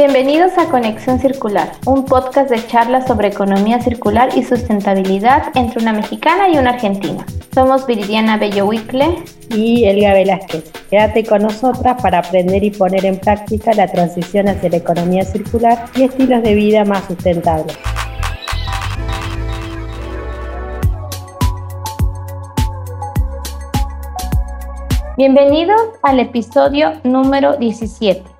Bienvenidos 0.00 0.56
a 0.58 0.66
Conexión 0.66 1.18
Circular, 1.18 1.72
un 1.84 2.04
podcast 2.04 2.48
de 2.50 2.64
charlas 2.64 3.08
sobre 3.08 3.26
economía 3.26 3.80
circular 3.80 4.28
y 4.36 4.44
sustentabilidad 4.44 5.50
entre 5.56 5.82
una 5.82 5.92
mexicana 5.92 6.48
y 6.48 6.56
una 6.56 6.70
argentina. 6.70 7.26
Somos 7.52 7.84
Viridiana 7.84 8.36
Bello 8.36 8.70
y 9.50 9.84
Elga 9.86 10.12
Velázquez. 10.12 10.70
Quédate 10.88 11.24
con 11.24 11.42
nosotras 11.42 12.00
para 12.00 12.20
aprender 12.20 12.62
y 12.62 12.70
poner 12.70 13.04
en 13.06 13.18
práctica 13.18 13.72
la 13.74 13.88
transición 13.88 14.46
hacia 14.46 14.70
la 14.70 14.76
economía 14.76 15.24
circular 15.24 15.86
y 15.96 16.04
estilos 16.04 16.44
de 16.44 16.54
vida 16.54 16.84
más 16.84 17.04
sustentables. 17.06 17.76
Bienvenidos 25.16 25.80
al 26.02 26.20
episodio 26.20 26.92
número 27.02 27.56
17 27.56 28.37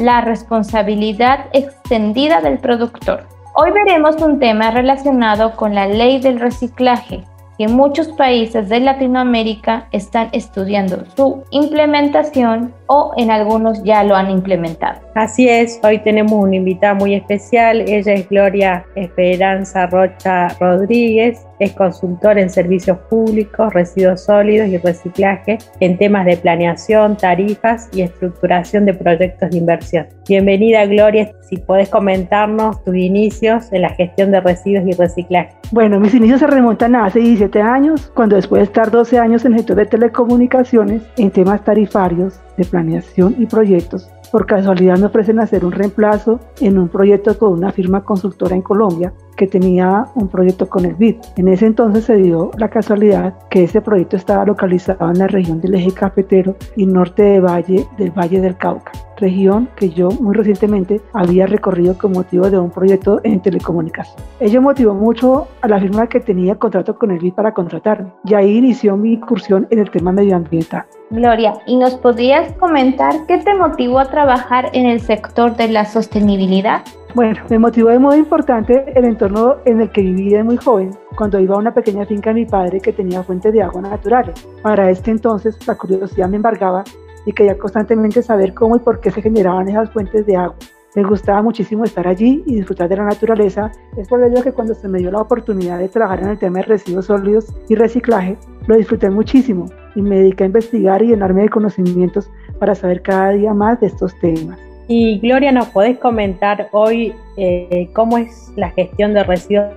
la 0.00 0.22
responsabilidad 0.22 1.46
extendida 1.52 2.40
del 2.40 2.58
productor. 2.58 3.26
Hoy 3.54 3.70
veremos 3.72 4.16
un 4.22 4.38
tema 4.38 4.70
relacionado 4.70 5.54
con 5.56 5.74
la 5.74 5.86
ley 5.86 6.20
del 6.20 6.40
reciclaje, 6.40 7.22
que 7.58 7.68
muchos 7.68 8.08
países 8.08 8.70
de 8.70 8.80
Latinoamérica 8.80 9.86
están 9.92 10.30
estudiando 10.32 11.04
su 11.14 11.44
implementación 11.50 12.72
o 12.86 13.12
en 13.18 13.30
algunos 13.30 13.82
ya 13.84 14.02
lo 14.02 14.16
han 14.16 14.30
implementado. 14.30 15.00
Así 15.14 15.46
es, 15.46 15.78
hoy 15.82 15.98
tenemos 15.98 16.32
una 16.32 16.56
invitada 16.56 16.94
muy 16.94 17.14
especial, 17.14 17.82
ella 17.82 18.14
es 18.14 18.28
Gloria 18.30 18.86
Esperanza 18.94 19.86
Rocha 19.88 20.48
Rodríguez, 20.58 21.44
es 21.60 21.72
consultora 21.72 22.40
en 22.40 22.50
servicios 22.50 22.98
públicos, 23.08 23.72
residuos 23.72 24.24
sólidos 24.24 24.68
y 24.68 24.78
reciclaje 24.78 25.58
en 25.78 25.96
temas 25.98 26.26
de 26.26 26.36
planeación, 26.36 27.16
tarifas 27.16 27.88
y 27.92 28.02
estructuración 28.02 28.86
de 28.86 28.94
proyectos 28.94 29.50
de 29.50 29.58
inversión. 29.58 30.06
Bienvenida 30.26 30.86
Gloria, 30.86 31.32
si 31.48 31.58
puedes 31.58 31.88
comentarnos 31.90 32.82
tus 32.82 32.96
inicios 32.96 33.72
en 33.72 33.82
la 33.82 33.90
gestión 33.90 34.30
de 34.30 34.40
residuos 34.40 34.86
y 34.86 34.92
reciclaje. 34.92 35.50
Bueno, 35.70 36.00
mis 36.00 36.14
inicios 36.14 36.40
se 36.40 36.46
remontan 36.46 36.96
a 36.96 37.06
hace 37.06 37.20
17 37.20 37.60
años, 37.60 38.10
cuando 38.14 38.36
después 38.36 38.60
de 38.60 38.64
estar 38.64 38.90
12 38.90 39.18
años 39.18 39.44
en 39.44 39.52
el 39.52 39.58
sector 39.58 39.76
de 39.76 39.86
telecomunicaciones, 39.86 41.02
en 41.16 41.30
temas 41.30 41.62
tarifarios, 41.62 42.40
de 42.56 42.64
planeación 42.64 43.36
y 43.38 43.46
proyectos, 43.46 44.10
por 44.30 44.46
casualidad 44.46 44.98
me 44.98 45.06
ofrecen 45.06 45.40
hacer 45.40 45.64
un 45.64 45.72
reemplazo 45.72 46.40
en 46.60 46.78
un 46.78 46.88
proyecto 46.88 47.36
con 47.38 47.52
una 47.52 47.72
firma 47.72 48.04
consultora 48.04 48.54
en 48.54 48.62
Colombia 48.62 49.12
que 49.36 49.46
tenía 49.46 50.06
un 50.14 50.28
proyecto 50.28 50.68
con 50.68 50.84
el 50.84 50.94
BID. 50.94 51.16
En 51.36 51.48
ese 51.48 51.66
entonces 51.66 52.04
se 52.04 52.16
dio 52.16 52.50
la 52.58 52.68
casualidad 52.68 53.34
que 53.48 53.64
ese 53.64 53.80
proyecto 53.80 54.16
estaba 54.16 54.44
localizado 54.44 55.10
en 55.10 55.18
la 55.18 55.26
región 55.26 55.60
del 55.60 55.74
eje 55.74 55.92
cafetero 55.92 56.56
y 56.76 56.86
norte 56.86 57.22
de 57.22 57.40
Valle, 57.40 57.86
del 57.96 58.10
Valle 58.10 58.40
del 58.40 58.56
Cauca 58.56 58.92
región 59.20 59.68
que 59.76 59.90
yo 59.90 60.08
muy 60.20 60.34
recientemente 60.34 61.00
había 61.12 61.46
recorrido 61.46 61.96
con 61.96 62.12
motivo 62.12 62.50
de 62.50 62.58
un 62.58 62.70
proyecto 62.70 63.20
en 63.22 63.40
telecomunicación. 63.40 64.16
Ello 64.40 64.62
motivó 64.62 64.94
mucho 64.94 65.48
a 65.60 65.68
la 65.68 65.78
firma 65.78 66.08
que 66.08 66.20
tenía 66.20 66.56
contrato 66.56 66.98
con 66.98 67.10
el 67.10 67.18
BID 67.18 67.34
para 67.34 67.54
contratarme 67.54 68.12
y 68.24 68.34
ahí 68.34 68.56
inició 68.56 68.96
mi 68.96 69.14
incursión 69.14 69.66
en 69.70 69.78
el 69.78 69.90
tema 69.90 70.12
medioambiental. 70.12 70.84
Gloria, 71.10 71.54
¿y 71.66 71.76
nos 71.76 71.94
podrías 71.96 72.52
comentar 72.54 73.26
qué 73.26 73.38
te 73.38 73.54
motivó 73.54 73.98
a 73.98 74.10
trabajar 74.10 74.70
en 74.72 74.86
el 74.86 75.00
sector 75.00 75.56
de 75.56 75.68
la 75.68 75.84
sostenibilidad? 75.84 76.82
Bueno, 77.14 77.42
me 77.50 77.58
motivó 77.58 77.88
de 77.88 77.98
modo 77.98 78.16
importante 78.16 78.84
el 78.94 79.04
entorno 79.04 79.56
en 79.64 79.80
el 79.80 79.90
que 79.90 80.02
viví 80.02 80.30
de 80.30 80.44
muy 80.44 80.56
joven, 80.56 80.90
cuando 81.16 81.40
iba 81.40 81.56
a 81.56 81.58
una 81.58 81.74
pequeña 81.74 82.06
finca 82.06 82.30
de 82.30 82.34
mi 82.34 82.46
padre 82.46 82.80
que 82.80 82.92
tenía 82.92 83.24
fuentes 83.24 83.52
de 83.52 83.62
agua 83.62 83.82
naturales. 83.82 84.46
Para 84.62 84.88
este 84.90 85.10
entonces 85.10 85.58
la 85.66 85.74
curiosidad 85.74 86.28
me 86.28 86.36
embargaba 86.36 86.84
y 87.30 87.32
quería 87.32 87.56
constantemente 87.56 88.22
saber 88.22 88.54
cómo 88.54 88.74
y 88.74 88.80
por 88.80 89.00
qué 89.00 89.12
se 89.12 89.22
generaban 89.22 89.68
esas 89.68 89.88
fuentes 89.92 90.26
de 90.26 90.36
agua. 90.36 90.56
Me 90.96 91.04
gustaba 91.04 91.40
muchísimo 91.40 91.84
estar 91.84 92.08
allí 92.08 92.42
y 92.44 92.56
disfrutar 92.56 92.88
de 92.88 92.96
la 92.96 93.04
naturaleza. 93.04 93.70
Es 93.96 94.08
por 94.08 94.20
ello 94.24 94.42
que 94.42 94.50
cuando 94.50 94.74
se 94.74 94.88
me 94.88 94.98
dio 94.98 95.12
la 95.12 95.20
oportunidad 95.20 95.78
de 95.78 95.88
trabajar 95.88 96.24
en 96.24 96.30
el 96.30 96.38
tema 96.38 96.58
de 96.58 96.64
residuos 96.64 97.06
sólidos 97.06 97.54
y 97.68 97.76
reciclaje, 97.76 98.36
lo 98.66 98.76
disfruté 98.76 99.08
muchísimo 99.10 99.66
y 99.94 100.02
me 100.02 100.16
dediqué 100.16 100.42
a 100.42 100.46
investigar 100.48 101.02
y 101.02 101.08
llenarme 101.10 101.42
de 101.42 101.50
conocimientos 101.50 102.28
para 102.58 102.74
saber 102.74 103.02
cada 103.02 103.30
día 103.30 103.54
más 103.54 103.78
de 103.78 103.86
estos 103.86 104.18
temas. 104.18 104.58
Y 104.92 105.20
Gloria, 105.20 105.52
¿nos 105.52 105.68
podés 105.68 106.00
comentar 106.00 106.68
hoy 106.72 107.14
eh, 107.36 107.88
cómo 107.92 108.18
es 108.18 108.52
la 108.56 108.70
gestión 108.70 109.14
de 109.14 109.22
residuos 109.22 109.72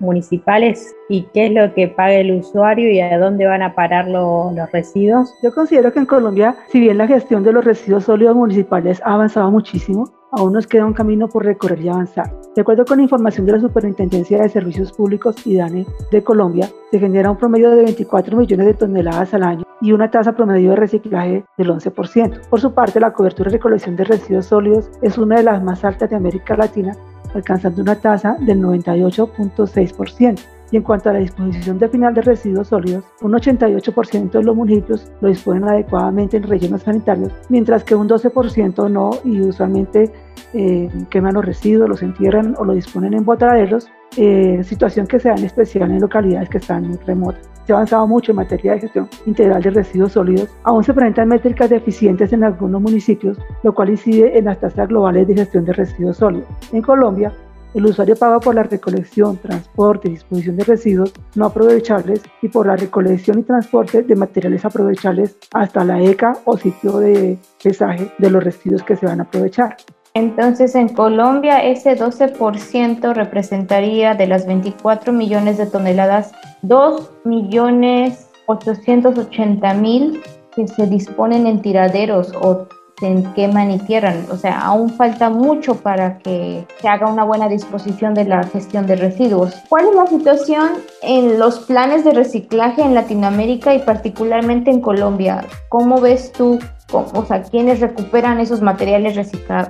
municipales 0.00 0.92
y 1.08 1.22
qué 1.32 1.46
es 1.46 1.52
lo 1.52 1.72
que 1.72 1.86
paga 1.86 2.14
el 2.14 2.32
usuario 2.32 2.90
y 2.90 2.98
a 2.98 3.16
dónde 3.16 3.46
van 3.46 3.62
a 3.62 3.76
parar 3.76 4.08
los 4.08 4.72
residuos? 4.72 5.32
Yo 5.40 5.54
considero 5.54 5.92
que 5.92 6.00
en 6.00 6.06
Colombia, 6.06 6.56
si 6.72 6.80
bien 6.80 6.98
la 6.98 7.06
gestión 7.06 7.44
de 7.44 7.52
los 7.52 7.64
residuos 7.64 8.06
sólidos 8.06 8.34
municipales 8.34 9.00
ha 9.04 9.14
avanzado 9.14 9.52
muchísimo, 9.52 10.10
aún 10.36 10.52
nos 10.52 10.66
queda 10.66 10.86
un 10.86 10.92
camino 10.92 11.28
por 11.28 11.44
recorrer 11.44 11.80
y 11.80 11.88
avanzar. 11.88 12.30
De 12.54 12.62
acuerdo 12.62 12.84
con 12.84 13.00
información 13.00 13.46
de 13.46 13.52
la 13.52 13.60
Superintendencia 13.60 14.40
de 14.40 14.48
Servicios 14.48 14.92
Públicos 14.92 15.34
y 15.46 15.56
DANE 15.56 15.86
de 16.10 16.22
Colombia, 16.22 16.68
se 16.90 16.98
genera 16.98 17.30
un 17.30 17.38
promedio 17.38 17.70
de 17.70 17.82
24 17.82 18.36
millones 18.36 18.66
de 18.66 18.74
toneladas 18.74 19.34
al 19.34 19.42
año 19.42 19.64
y 19.80 19.92
una 19.92 20.10
tasa 20.10 20.34
promedio 20.34 20.70
de 20.70 20.76
reciclaje 20.76 21.44
del 21.56 21.70
11%. 21.70 22.48
Por 22.48 22.60
su 22.60 22.72
parte, 22.72 23.00
la 23.00 23.12
cobertura 23.12 23.50
y 23.50 23.54
recolección 23.54 23.96
de 23.96 24.04
residuos 24.04 24.46
sólidos 24.46 24.90
es 25.02 25.18
una 25.18 25.36
de 25.36 25.42
las 25.42 25.62
más 25.62 25.84
altas 25.84 26.10
de 26.10 26.16
América 26.16 26.56
Latina, 26.56 26.96
alcanzando 27.34 27.82
una 27.82 27.96
tasa 27.96 28.36
del 28.40 28.60
98.6%. 28.62 30.55
Y 30.70 30.76
en 30.76 30.82
cuanto 30.82 31.10
a 31.10 31.12
la 31.12 31.18
disposición 31.20 31.78
de 31.78 31.88
final 31.88 32.14
de 32.14 32.22
residuos 32.22 32.68
sólidos, 32.68 33.04
un 33.22 33.32
88% 33.32 34.30
de 34.30 34.42
los 34.42 34.56
municipios 34.56 35.10
lo 35.20 35.28
disponen 35.28 35.64
adecuadamente 35.64 36.36
en 36.36 36.42
rellenos 36.42 36.82
sanitarios, 36.82 37.32
mientras 37.48 37.84
que 37.84 37.94
un 37.94 38.08
12% 38.08 38.90
no 38.90 39.10
y 39.24 39.40
usualmente 39.40 40.10
eh, 40.52 40.88
queman 41.10 41.34
los 41.34 41.44
residuos, 41.44 41.88
los 41.88 42.02
entierran 42.02 42.54
o 42.58 42.64
lo 42.64 42.74
disponen 42.74 43.14
en 43.14 43.24
botaderos, 43.24 43.88
eh, 44.16 44.62
situación 44.64 45.06
que 45.06 45.20
se 45.20 45.28
da 45.28 45.34
en 45.34 45.44
especial 45.44 45.90
en 45.90 46.00
localidades 46.00 46.48
que 46.48 46.58
están 46.58 46.98
remotas. 47.06 47.48
Se 47.66 47.72
ha 47.72 47.76
avanzado 47.76 48.06
mucho 48.06 48.32
en 48.32 48.36
materia 48.36 48.74
de 48.74 48.80
gestión 48.80 49.08
integral 49.26 49.60
de 49.60 49.70
residuos 49.70 50.12
sólidos. 50.12 50.48
Aún 50.62 50.84
se 50.84 50.94
presentan 50.94 51.28
métricas 51.28 51.68
deficientes 51.68 52.32
en 52.32 52.44
algunos 52.44 52.80
municipios, 52.80 53.36
lo 53.64 53.74
cual 53.74 53.90
incide 53.90 54.38
en 54.38 54.44
las 54.44 54.60
tasas 54.60 54.88
globales 54.88 55.26
de 55.26 55.34
gestión 55.34 55.64
de 55.64 55.72
residuos 55.72 56.16
sólidos. 56.16 56.48
En 56.72 56.80
Colombia, 56.80 57.32
el 57.76 57.84
usuario 57.84 58.16
paga 58.16 58.40
por 58.40 58.54
la 58.54 58.62
recolección, 58.62 59.36
transporte 59.36 60.08
y 60.08 60.12
disposición 60.12 60.56
de 60.56 60.64
residuos 60.64 61.12
no 61.34 61.46
aprovechables 61.46 62.22
y 62.40 62.48
por 62.48 62.66
la 62.66 62.76
recolección 62.76 63.38
y 63.38 63.42
transporte 63.42 64.02
de 64.02 64.16
materiales 64.16 64.64
aprovechables 64.64 65.36
hasta 65.52 65.84
la 65.84 66.00
ECA 66.00 66.38
o 66.46 66.56
sitio 66.56 66.98
de 66.98 67.38
pesaje 67.62 68.10
de 68.16 68.30
los 68.30 68.42
residuos 68.42 68.82
que 68.82 68.96
se 68.96 69.04
van 69.04 69.20
a 69.20 69.24
aprovechar. 69.24 69.76
Entonces, 70.14 70.74
en 70.74 70.88
Colombia 70.88 71.62
ese 71.62 71.98
12% 71.98 73.12
representaría 73.12 74.14
de 74.14 74.26
las 74.26 74.46
24 74.46 75.12
millones 75.12 75.58
de 75.58 75.66
toneladas, 75.66 76.32
2 76.62 77.10
millones 77.24 78.30
880 78.46 79.74
mil 79.74 80.22
que 80.54 80.66
se 80.66 80.86
disponen 80.86 81.46
en 81.46 81.60
tiraderos 81.60 82.32
o 82.40 82.66
se 82.98 83.24
queman 83.34 83.70
y 83.70 83.78
tierran. 83.78 84.26
O 84.30 84.36
sea, 84.36 84.60
aún 84.60 84.90
falta 84.90 85.28
mucho 85.28 85.76
para 85.76 86.18
que 86.18 86.66
se 86.80 86.88
haga 86.88 87.08
una 87.10 87.24
buena 87.24 87.48
disposición 87.48 88.14
de 88.14 88.24
la 88.24 88.42
gestión 88.44 88.86
de 88.86 88.96
residuos. 88.96 89.54
¿Cuál 89.68 89.86
es 89.86 89.94
la 89.94 90.06
situación 90.06 90.70
en 91.02 91.38
los 91.38 91.58
planes 91.60 92.04
de 92.04 92.12
reciclaje 92.12 92.82
en 92.82 92.94
Latinoamérica 92.94 93.74
y 93.74 93.80
particularmente 93.80 94.70
en 94.70 94.80
Colombia? 94.80 95.44
¿Cómo 95.68 96.00
ves 96.00 96.32
tú, 96.32 96.58
o 96.92 97.24
sea, 97.26 97.42
quiénes 97.42 97.80
recuperan 97.80 98.40
esos 98.40 98.62
materiales 98.62 99.16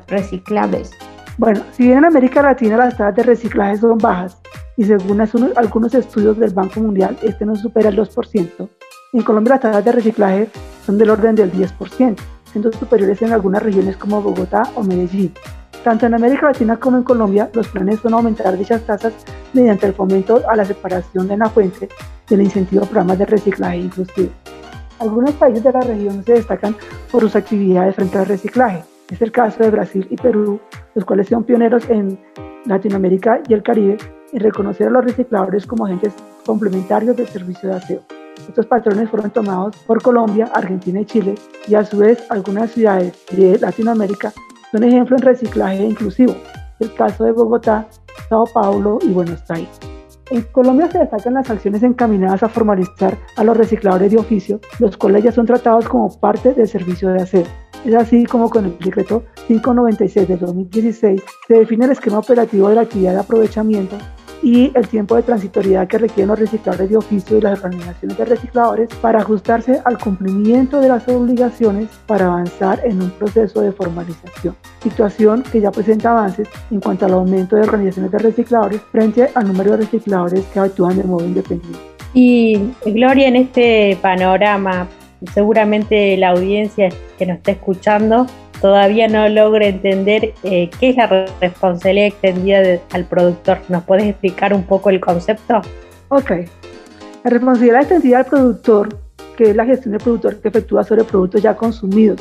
reciclables? 0.06 0.92
Bueno, 1.38 1.62
si 1.72 1.84
bien 1.84 1.98
en 1.98 2.04
América 2.06 2.42
Latina 2.42 2.76
las 2.76 2.96
tasas 2.96 3.16
de 3.16 3.22
reciclaje 3.24 3.76
son 3.76 3.98
bajas 3.98 4.38
y 4.76 4.84
según 4.84 5.20
algunos 5.56 5.94
estudios 5.94 6.38
del 6.38 6.54
Banco 6.54 6.80
Mundial, 6.80 7.18
este 7.22 7.44
no 7.44 7.56
supera 7.56 7.88
el 7.88 7.96
2%, 7.96 8.68
en 9.12 9.22
Colombia 9.22 9.54
las 9.54 9.60
tasas 9.60 9.84
de 9.84 9.92
reciclaje 9.92 10.48
son 10.84 10.96
del 10.96 11.10
orden 11.10 11.34
del 11.34 11.52
10% 11.52 12.16
siendo 12.50 12.72
superiores 12.72 13.20
en 13.22 13.32
algunas 13.32 13.62
regiones 13.62 13.96
como 13.96 14.22
Bogotá 14.22 14.62
o 14.74 14.82
Medellín. 14.82 15.32
Tanto 15.84 16.06
en 16.06 16.14
América 16.14 16.46
Latina 16.46 16.76
como 16.76 16.96
en 16.96 17.04
Colombia, 17.04 17.48
los 17.52 17.68
planes 17.68 18.00
son 18.00 18.14
aumentar 18.14 18.56
dichas 18.58 18.82
tasas 18.82 19.12
mediante 19.52 19.86
el 19.86 19.94
fomento 19.94 20.42
a 20.48 20.56
la 20.56 20.64
separación 20.64 21.28
de 21.28 21.36
la 21.36 21.48
fuente 21.48 21.88
y 22.28 22.34
el 22.34 22.42
incentivo 22.42 22.82
a 22.82 22.86
programas 22.86 23.18
de 23.18 23.26
reciclaje 23.26 23.78
inclusive. 23.78 24.30
Algunos 24.98 25.32
países 25.34 25.62
de 25.62 25.72
la 25.72 25.80
región 25.80 26.24
se 26.24 26.32
destacan 26.32 26.74
por 27.10 27.20
sus 27.20 27.36
actividades 27.36 27.94
frente 27.94 28.18
al 28.18 28.26
reciclaje. 28.26 28.82
Es 29.10 29.22
el 29.22 29.30
caso 29.30 29.62
de 29.62 29.70
Brasil 29.70 30.06
y 30.10 30.16
Perú, 30.16 30.58
los 30.94 31.04
cuales 31.04 31.28
son 31.28 31.44
pioneros 31.44 31.88
en 31.88 32.18
Latinoamérica 32.64 33.40
y 33.46 33.54
el 33.54 33.62
Caribe 33.62 33.98
en 34.32 34.40
reconocer 34.40 34.88
a 34.88 34.90
los 34.90 35.04
recicladores 35.04 35.66
como 35.66 35.86
agentes 35.86 36.14
complementarios 36.44 37.16
del 37.16 37.28
servicio 37.28 37.68
de 37.68 37.76
aseo. 37.76 38.15
Estos 38.48 38.66
patrones 38.66 39.10
fueron 39.10 39.30
tomados 39.30 39.76
por 39.86 40.02
Colombia, 40.02 40.50
Argentina 40.52 41.00
y 41.00 41.04
Chile 41.04 41.34
y 41.66 41.74
a 41.74 41.84
su 41.84 41.98
vez 41.98 42.24
algunas 42.30 42.70
ciudades 42.70 43.14
de 43.32 43.58
Latinoamérica 43.58 44.32
son 44.70 44.84
ejemplo 44.84 45.16
en 45.16 45.22
reciclaje 45.22 45.82
inclusivo. 45.82 46.34
El 46.80 46.92
caso 46.94 47.24
de 47.24 47.32
Bogotá, 47.32 47.88
Sao 48.28 48.44
Paulo 48.46 48.98
y 49.02 49.08
Buenos 49.08 49.42
Aires. 49.50 49.78
En 50.30 50.42
Colombia 50.42 50.90
se 50.90 50.98
destacan 50.98 51.34
las 51.34 51.48
acciones 51.50 51.82
encaminadas 51.82 52.42
a 52.42 52.48
formalizar 52.48 53.16
a 53.36 53.44
los 53.44 53.56
recicladores 53.56 54.10
de 54.10 54.18
oficio, 54.18 54.60
los 54.80 54.96
cuales 54.96 55.22
ya 55.22 55.30
son 55.32 55.46
tratados 55.46 55.88
como 55.88 56.10
parte 56.18 56.52
del 56.52 56.66
servicio 56.66 57.10
de 57.10 57.22
aseo. 57.22 57.44
Es 57.84 57.94
así 57.94 58.26
como 58.26 58.50
con 58.50 58.64
el 58.64 58.76
decreto 58.78 59.22
596 59.46 60.26
de 60.26 60.36
2016 60.36 61.22
se 61.46 61.54
define 61.54 61.84
el 61.84 61.92
esquema 61.92 62.18
operativo 62.18 62.68
de 62.68 62.74
la 62.74 62.80
actividad 62.80 63.12
de 63.12 63.20
aprovechamiento 63.20 63.96
y 64.42 64.70
el 64.74 64.88
tiempo 64.88 65.16
de 65.16 65.22
transitoriedad 65.22 65.88
que 65.88 65.98
requieren 65.98 66.28
los 66.28 66.38
recicladores 66.38 66.90
de 66.90 66.96
oficio 66.96 67.38
y 67.38 67.40
las 67.40 67.62
organizaciones 67.62 68.18
de 68.18 68.24
recicladores 68.24 68.88
para 69.00 69.20
ajustarse 69.20 69.80
al 69.84 69.98
cumplimiento 69.98 70.80
de 70.80 70.88
las 70.88 71.06
obligaciones 71.08 71.88
para 72.06 72.26
avanzar 72.26 72.80
en 72.84 73.02
un 73.02 73.10
proceso 73.10 73.60
de 73.60 73.72
formalización. 73.72 74.56
Situación 74.82 75.42
que 75.50 75.60
ya 75.60 75.70
presenta 75.70 76.10
avances 76.10 76.48
en 76.70 76.80
cuanto 76.80 77.06
al 77.06 77.14
aumento 77.14 77.56
de 77.56 77.62
organizaciones 77.62 78.12
de 78.12 78.18
recicladores 78.18 78.80
frente 78.92 79.28
al 79.34 79.46
número 79.46 79.72
de 79.72 79.78
recicladores 79.78 80.44
que 80.46 80.60
actúan 80.60 80.96
de 80.96 81.04
modo 81.04 81.24
independiente. 81.24 81.78
Y 82.14 82.72
Gloria, 82.84 83.28
en 83.28 83.36
este 83.36 83.98
panorama, 84.00 84.86
seguramente 85.34 86.16
la 86.16 86.30
audiencia 86.30 86.88
que 87.18 87.26
nos 87.26 87.38
está 87.38 87.52
escuchando 87.52 88.26
todavía 88.60 89.08
no 89.08 89.28
logra 89.28 89.66
entender 89.66 90.34
eh, 90.42 90.70
qué 90.78 90.90
es 90.90 90.96
la 90.96 91.26
responsabilidad 91.40 92.08
extendida 92.08 92.80
al 92.92 93.04
productor. 93.04 93.58
¿Nos 93.68 93.84
puedes 93.84 94.04
explicar 94.04 94.54
un 94.54 94.64
poco 94.64 94.90
el 94.90 95.00
concepto? 95.00 95.60
Ok. 96.08 96.30
La 97.24 97.30
responsabilidad 97.30 97.80
extendida 97.80 98.18
al 98.18 98.26
productor, 98.26 98.88
que 99.36 99.50
es 99.50 99.56
la 99.56 99.64
gestión 99.64 99.92
del 99.92 100.02
productor 100.02 100.40
que 100.40 100.48
efectúa 100.48 100.84
sobre 100.84 101.04
productos 101.04 101.42
ya 101.42 101.56
consumidos 101.56 102.20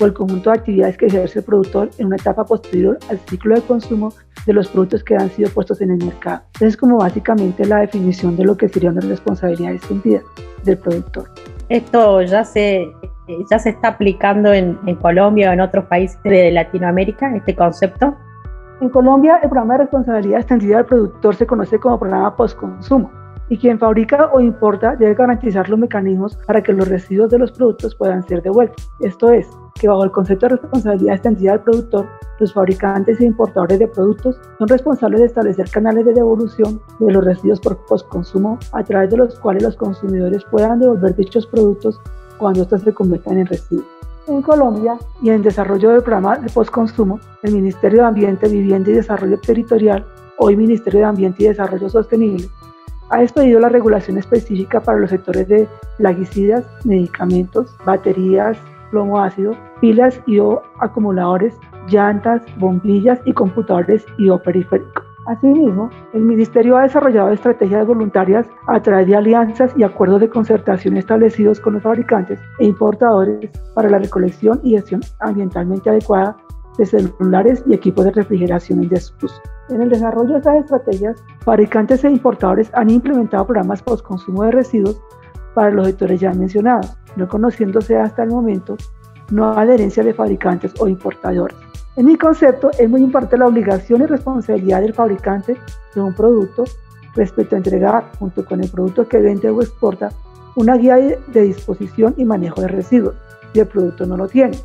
o 0.00 0.04
el 0.04 0.12
conjunto 0.12 0.50
de 0.50 0.58
actividades 0.58 0.96
que 0.96 1.06
ejerce 1.06 1.38
el 1.40 1.44
productor 1.44 1.90
en 1.98 2.06
una 2.06 2.16
etapa 2.16 2.44
posterior 2.44 2.98
al 3.08 3.18
ciclo 3.28 3.54
de 3.54 3.62
consumo 3.62 4.12
de 4.46 4.52
los 4.52 4.68
productos 4.68 5.04
que 5.04 5.16
han 5.16 5.30
sido 5.30 5.50
puestos 5.50 5.80
en 5.80 5.90
el 5.92 5.98
mercado. 5.98 6.42
es 6.60 6.76
como 6.76 6.98
básicamente 6.98 7.64
la 7.64 7.78
definición 7.80 8.36
de 8.36 8.44
lo 8.44 8.56
que 8.56 8.68
sería 8.68 8.90
una 8.90 9.00
responsabilidad 9.00 9.74
extendida 9.74 10.20
del 10.64 10.78
productor. 10.78 11.30
Esto 11.68 12.22
ya 12.22 12.44
se 12.44 12.92
ya 13.50 13.58
se 13.58 13.70
está 13.70 13.88
aplicando 13.88 14.52
en, 14.52 14.76
Colombia 15.00 15.50
o 15.50 15.52
en 15.54 15.60
otros 15.60 15.86
países 15.86 16.22
de 16.24 16.52
Latinoamérica, 16.52 17.34
este 17.34 17.56
concepto? 17.56 18.14
En 18.80 18.90
Colombia, 18.90 19.36
el 19.42 19.48
programa 19.48 19.74
de 19.74 19.84
responsabilidad 19.84 20.40
extendida 20.40 20.76
del 20.76 20.86
productor 20.86 21.34
se 21.34 21.46
conoce 21.46 21.78
como 21.78 21.98
programa 21.98 22.36
postconsumo 22.36 23.23
y 23.48 23.58
quien 23.58 23.78
fabrica 23.78 24.30
o 24.32 24.40
importa 24.40 24.96
debe 24.96 25.14
garantizar 25.14 25.68
los 25.68 25.78
mecanismos 25.78 26.36
para 26.46 26.62
que 26.62 26.72
los 26.72 26.88
residuos 26.88 27.30
de 27.30 27.38
los 27.38 27.52
productos 27.52 27.94
puedan 27.94 28.22
ser 28.26 28.42
devueltos. 28.42 28.90
Esto 29.00 29.30
es, 29.30 29.46
que 29.74 29.88
bajo 29.88 30.04
el 30.04 30.10
concepto 30.10 30.46
de 30.46 30.56
responsabilidad 30.56 31.14
extendida 31.14 31.52
del 31.52 31.60
productor, 31.60 32.06
los 32.38 32.52
fabricantes 32.52 33.20
e 33.20 33.24
importadores 33.24 33.78
de 33.78 33.88
productos 33.88 34.40
son 34.58 34.68
responsables 34.68 35.20
de 35.20 35.26
establecer 35.26 35.70
canales 35.70 36.04
de 36.06 36.14
devolución 36.14 36.80
de 36.98 37.12
los 37.12 37.24
residuos 37.24 37.60
por 37.60 37.76
postconsumo 37.86 38.58
a 38.72 38.82
través 38.82 39.10
de 39.10 39.18
los 39.18 39.38
cuales 39.38 39.62
los 39.62 39.76
consumidores 39.76 40.44
puedan 40.50 40.80
devolver 40.80 41.14
dichos 41.16 41.46
productos 41.46 42.00
cuando 42.38 42.62
estos 42.62 42.82
se 42.82 42.92
conviertan 42.92 43.38
en 43.38 43.46
residuos. 43.46 43.86
En 44.26 44.40
Colombia 44.40 44.96
y 45.22 45.30
en 45.30 45.42
desarrollo 45.42 45.90
del 45.90 46.02
programa 46.02 46.38
de 46.38 46.50
postconsumo, 46.50 47.20
el 47.42 47.52
Ministerio 47.52 48.00
de 48.00 48.08
Ambiente, 48.08 48.48
Vivienda 48.48 48.90
y 48.90 48.94
Desarrollo 48.94 49.38
Territorial, 49.38 50.04
hoy 50.38 50.56
Ministerio 50.56 51.00
de 51.00 51.06
Ambiente 51.06 51.42
y 51.42 51.48
Desarrollo 51.48 51.90
Sostenible, 51.90 52.48
ha 53.10 53.22
expedido 53.22 53.60
la 53.60 53.68
regulación 53.68 54.18
específica 54.18 54.80
para 54.80 54.98
los 54.98 55.10
sectores 55.10 55.48
de 55.48 55.68
plaguicidas, 55.98 56.64
medicamentos, 56.84 57.74
baterías, 57.84 58.58
plomo 58.90 59.20
ácido, 59.20 59.56
pilas 59.80 60.20
y 60.26 60.38
o 60.38 60.62
acumuladores, 60.80 61.54
llantas, 61.88 62.42
bombillas 62.58 63.20
y 63.24 63.32
computadores 63.32 64.04
y 64.18 64.28
o 64.28 64.38
periféricos. 64.42 65.04
Asimismo, 65.26 65.88
el 66.12 66.22
Ministerio 66.22 66.76
ha 66.76 66.82
desarrollado 66.82 67.30
estrategias 67.30 67.86
voluntarias 67.86 68.46
a 68.66 68.80
través 68.80 69.06
de 69.06 69.16
alianzas 69.16 69.72
y 69.76 69.82
acuerdos 69.82 70.20
de 70.20 70.28
concertación 70.28 70.98
establecidos 70.98 71.60
con 71.60 71.74
los 71.74 71.82
fabricantes 71.82 72.38
e 72.58 72.66
importadores 72.66 73.50
para 73.74 73.88
la 73.88 73.98
recolección 73.98 74.60
y 74.62 74.72
gestión 74.72 75.00
ambientalmente 75.20 75.88
adecuada 75.88 76.36
de 76.78 76.86
celulares 76.86 77.62
y 77.66 77.74
equipos 77.74 78.04
de 78.04 78.12
refrigeración 78.12 78.82
en 78.82 78.88
desuso. 78.88 79.40
En 79.68 79.80
el 79.82 79.88
desarrollo 79.88 80.32
de 80.32 80.38
estas 80.38 80.56
estrategias, 80.56 81.22
fabricantes 81.40 82.04
e 82.04 82.10
importadores 82.10 82.70
han 82.74 82.90
implementado 82.90 83.46
programas 83.46 83.82
post-consumo 83.82 84.44
de 84.44 84.50
residuos 84.50 85.00
para 85.54 85.70
los 85.70 85.86
sectores 85.86 86.20
ya 86.20 86.32
mencionados, 86.32 86.96
no 87.16 87.28
conociéndose 87.28 87.96
hasta 87.96 88.24
el 88.24 88.30
momento 88.30 88.76
no 89.30 89.52
adherencia 89.56 90.02
de 90.02 90.14
fabricantes 90.14 90.72
o 90.78 90.88
importadores. 90.88 91.56
En 91.96 92.06
mi 92.06 92.16
concepto, 92.16 92.70
es 92.78 92.90
muy 92.90 93.02
importante 93.02 93.38
la 93.38 93.46
obligación 93.46 94.02
y 94.02 94.06
responsabilidad 94.06 94.80
del 94.80 94.94
fabricante 94.94 95.56
de 95.94 96.00
un 96.00 96.12
producto 96.12 96.64
respecto 97.14 97.54
a 97.54 97.58
entregar, 97.58 98.10
junto 98.18 98.44
con 98.44 98.62
el 98.62 98.68
producto 98.68 99.06
que 99.06 99.18
vende 99.18 99.48
o 99.48 99.62
exporta, 99.62 100.10
una 100.56 100.76
guía 100.76 100.96
de 100.96 101.42
disposición 101.42 102.14
y 102.16 102.24
manejo 102.24 102.60
de 102.60 102.68
residuos, 102.68 103.14
si 103.52 103.60
el 103.60 103.66
producto 103.66 104.06
no 104.06 104.16
lo 104.16 104.28
tiene, 104.28 104.58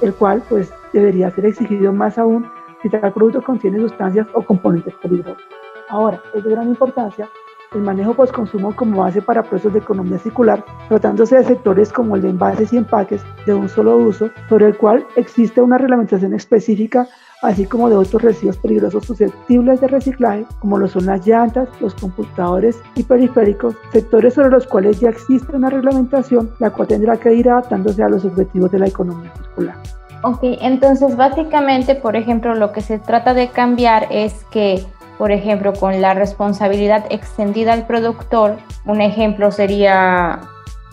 el 0.00 0.14
cual 0.14 0.42
pues 0.48 0.70
debería 0.92 1.30
ser 1.30 1.46
exigido 1.46 1.92
más 1.92 2.18
aún 2.18 2.46
si 2.82 2.88
tal 2.88 3.12
producto 3.12 3.42
contiene 3.42 3.80
sustancias 3.80 4.26
o 4.34 4.42
componentes 4.42 4.94
peligrosos. 5.02 5.42
Ahora, 5.88 6.20
es 6.34 6.44
de 6.44 6.50
gran 6.50 6.68
importancia 6.68 7.28
el 7.74 7.82
manejo 7.82 8.14
postconsumo 8.14 8.74
como 8.74 9.02
base 9.02 9.20
para 9.20 9.42
procesos 9.42 9.74
de 9.74 9.80
economía 9.80 10.18
circular, 10.18 10.64
tratándose 10.88 11.36
de 11.36 11.44
sectores 11.44 11.92
como 11.92 12.16
el 12.16 12.22
de 12.22 12.30
envases 12.30 12.72
y 12.72 12.78
empaques 12.78 13.22
de 13.46 13.54
un 13.54 13.68
solo 13.68 13.96
uso, 13.96 14.30
sobre 14.48 14.66
el 14.66 14.76
cual 14.76 15.06
existe 15.16 15.60
una 15.60 15.76
reglamentación 15.76 16.32
específica, 16.32 17.06
así 17.42 17.66
como 17.66 17.90
de 17.90 17.96
otros 17.96 18.22
residuos 18.22 18.56
peligrosos 18.56 19.04
susceptibles 19.04 19.80
de 19.80 19.88
reciclaje, 19.88 20.46
como 20.60 20.78
lo 20.78 20.88
son 20.88 21.06
las 21.06 21.26
llantas, 21.26 21.68
los 21.80 21.94
computadores 21.94 22.80
y 22.94 23.02
periféricos, 23.02 23.76
sectores 23.92 24.34
sobre 24.34 24.50
los 24.50 24.66
cuales 24.66 24.98
ya 25.00 25.10
existe 25.10 25.54
una 25.54 25.70
reglamentación, 25.70 26.50
la 26.58 26.70
cual 26.70 26.88
tendrá 26.88 27.16
que 27.18 27.34
ir 27.34 27.50
adaptándose 27.50 28.02
a 28.02 28.08
los 28.08 28.24
objetivos 28.24 28.70
de 28.70 28.78
la 28.78 28.88
economía 28.88 29.32
circular. 29.36 29.76
Ok, 30.22 30.40
entonces 30.60 31.16
básicamente, 31.16 31.94
por 31.94 32.16
ejemplo, 32.16 32.54
lo 32.54 32.72
que 32.72 32.80
se 32.80 32.98
trata 32.98 33.34
de 33.34 33.48
cambiar 33.48 34.06
es 34.10 34.44
que 34.50 34.84
por 35.18 35.32
ejemplo, 35.32 35.72
con 35.74 36.00
la 36.00 36.14
responsabilidad 36.14 37.04
extendida 37.10 37.72
al 37.72 37.86
productor, 37.86 38.56
un 38.86 39.00
ejemplo 39.00 39.50
sería 39.50 40.38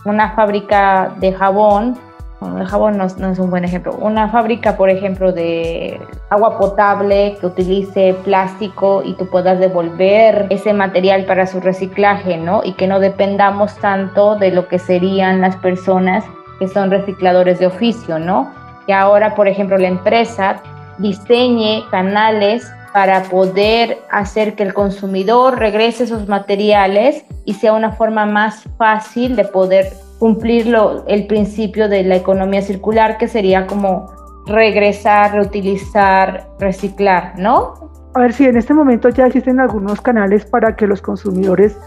una 0.03 0.31
fábrica 0.31 1.13
de 1.19 1.31
jabón, 1.31 1.95
bueno, 2.39 2.59
el 2.59 2.65
jabón 2.65 2.97
no, 2.97 3.05
es 3.05 3.39
un 3.39 3.49
buen 3.49 3.63
ejemplo, 3.63 3.95
una 3.99 4.29
fábrica, 4.29 4.75
por 4.75 4.89
ejemplo, 4.89 5.31
de 5.31 6.01
agua 6.31 6.57
potable 6.57 7.37
que 7.39 7.45
utilice 7.45 8.15
plástico 8.23 9.03
y 9.05 9.13
tú 9.13 9.27
puedas 9.29 9.59
devolver 9.59 10.47
ese 10.49 10.73
material 10.73 11.25
para 11.25 11.45
su 11.45 11.59
reciclaje, 11.59 12.37
¿no? 12.37 12.61
Y 12.63 12.73
que 12.73 12.87
no 12.87 12.99
dependamos 12.99 13.75
tanto 13.75 14.35
de 14.35 14.51
lo 14.51 14.67
que 14.67 14.79
serían 14.79 15.39
las 15.39 15.55
personas 15.57 16.25
que 16.59 16.67
son 16.67 16.89
recicladores 16.89 17.59
de 17.59 17.67
oficio, 17.67 18.17
¿no? 18.17 18.64
Que 18.87 18.93
ahora, 18.93 19.35
por 19.35 19.47
ejemplo, 19.47 19.77
la 19.77 19.87
empresa 19.87 20.61
diseñe 20.97 21.83
canales 21.91 22.71
para 22.93 23.23
poder 23.23 23.97
hacer 24.09 24.55
que 24.55 24.63
el 24.63 24.73
consumidor 24.73 25.59
regrese 25.59 26.05
esos 26.05 26.27
materiales 26.29 27.25
y 27.43 27.53
sea 27.53 27.73
una 27.73 27.91
forma 27.91 28.25
más 28.25 28.63
fácil 28.77 29.35
de 29.35 29.43
poder 29.43 29.91
cumplir 30.19 30.73
el 31.07 31.27
principio 31.27 31.89
de 31.89 32.03
la 32.03 32.15
economía 32.15 32.61
circular, 32.61 33.17
que 33.17 33.27
sería 33.27 33.67
como 33.67 34.07
regresar, 34.47 35.33
reutilizar, 35.33 36.47
reciclar, 36.59 37.37
¿no? 37.37 37.73
A 38.13 38.19
ver 38.19 38.31
si 38.31 38.45
en 38.45 38.55
este 38.55 38.73
momento 38.73 39.09
ya 39.09 39.25
existen 39.25 39.59
algunos 39.59 39.99
canales 39.99 40.45
para 40.45 40.75
que 40.75 40.87
los 40.87 41.01
consumidores 41.01 41.77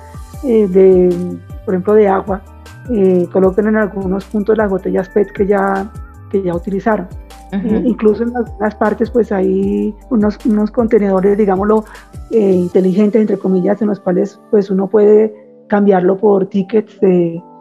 eh, 0.44 0.66
de, 0.68 1.38
por 1.64 1.74
ejemplo, 1.74 1.94
de 1.94 2.08
agua, 2.08 2.42
eh, 2.90 3.26
coloquen 3.32 3.68
en 3.68 3.76
algunos 3.76 4.24
puntos 4.26 4.56
las 4.56 4.70
botellas 4.70 5.08
PET 5.08 5.32
que 5.32 5.46
ya, 5.46 5.90
que 6.30 6.42
ya 6.42 6.54
utilizaron. 6.54 7.08
Incluso 7.52 8.24
en 8.24 8.36
algunas 8.36 8.74
partes 8.74 9.10
pues 9.10 9.32
hay 9.32 9.94
unos, 10.10 10.38
unos 10.44 10.70
contenedores, 10.70 11.38
digámoslo, 11.38 11.84
eh, 12.30 12.52
inteligentes, 12.52 13.20
entre 13.20 13.38
comillas, 13.38 13.80
en 13.80 13.88
los 13.88 14.00
cuales 14.00 14.38
pues 14.50 14.70
uno 14.70 14.86
puede 14.88 15.34
cambiarlo 15.68 16.18
por 16.18 16.46
tickets 16.46 16.98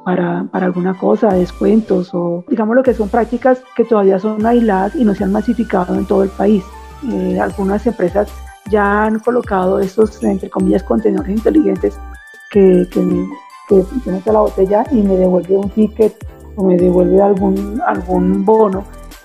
para, 0.03 0.45
para, 0.51 0.65
alguna 0.65 0.93
cosa, 0.93 1.33
descuentos 1.33 2.13
o 2.13 2.43
digamos 2.49 2.75
lo 2.75 2.83
que 2.83 2.93
son 2.93 3.09
prácticas 3.09 3.61
que 3.75 3.85
todavía 3.85 4.19
son 4.19 4.45
aisladas 4.45 4.95
y 4.95 5.05
no 5.05 5.13
se 5.13 5.23
han 5.23 5.31
masificado 5.31 5.95
en 5.95 6.05
todo 6.05 6.23
el 6.23 6.29
país. 6.29 6.63
Eh, 7.09 7.39
algunas 7.39 7.85
empresas 7.87 8.29
ya 8.69 9.05
han 9.05 9.19
colocado 9.19 9.79
estos, 9.79 10.21
entre 10.23 10.49
comillas, 10.49 10.83
contenedores 10.83 11.37
inteligentes 11.37 11.97
que, 12.51 12.87
que, 12.91 13.83
que 14.23 14.31
la 14.31 14.39
botella 14.39 14.83
y 14.91 15.01
me 15.01 15.15
devuelve 15.15 15.57
un 15.57 15.69
ticket 15.69 16.15
o 16.57 16.63
me 16.65 16.75
devuelve 16.75 17.21
algún, 17.21 17.81
algún 17.87 18.43
bono 18.43 18.83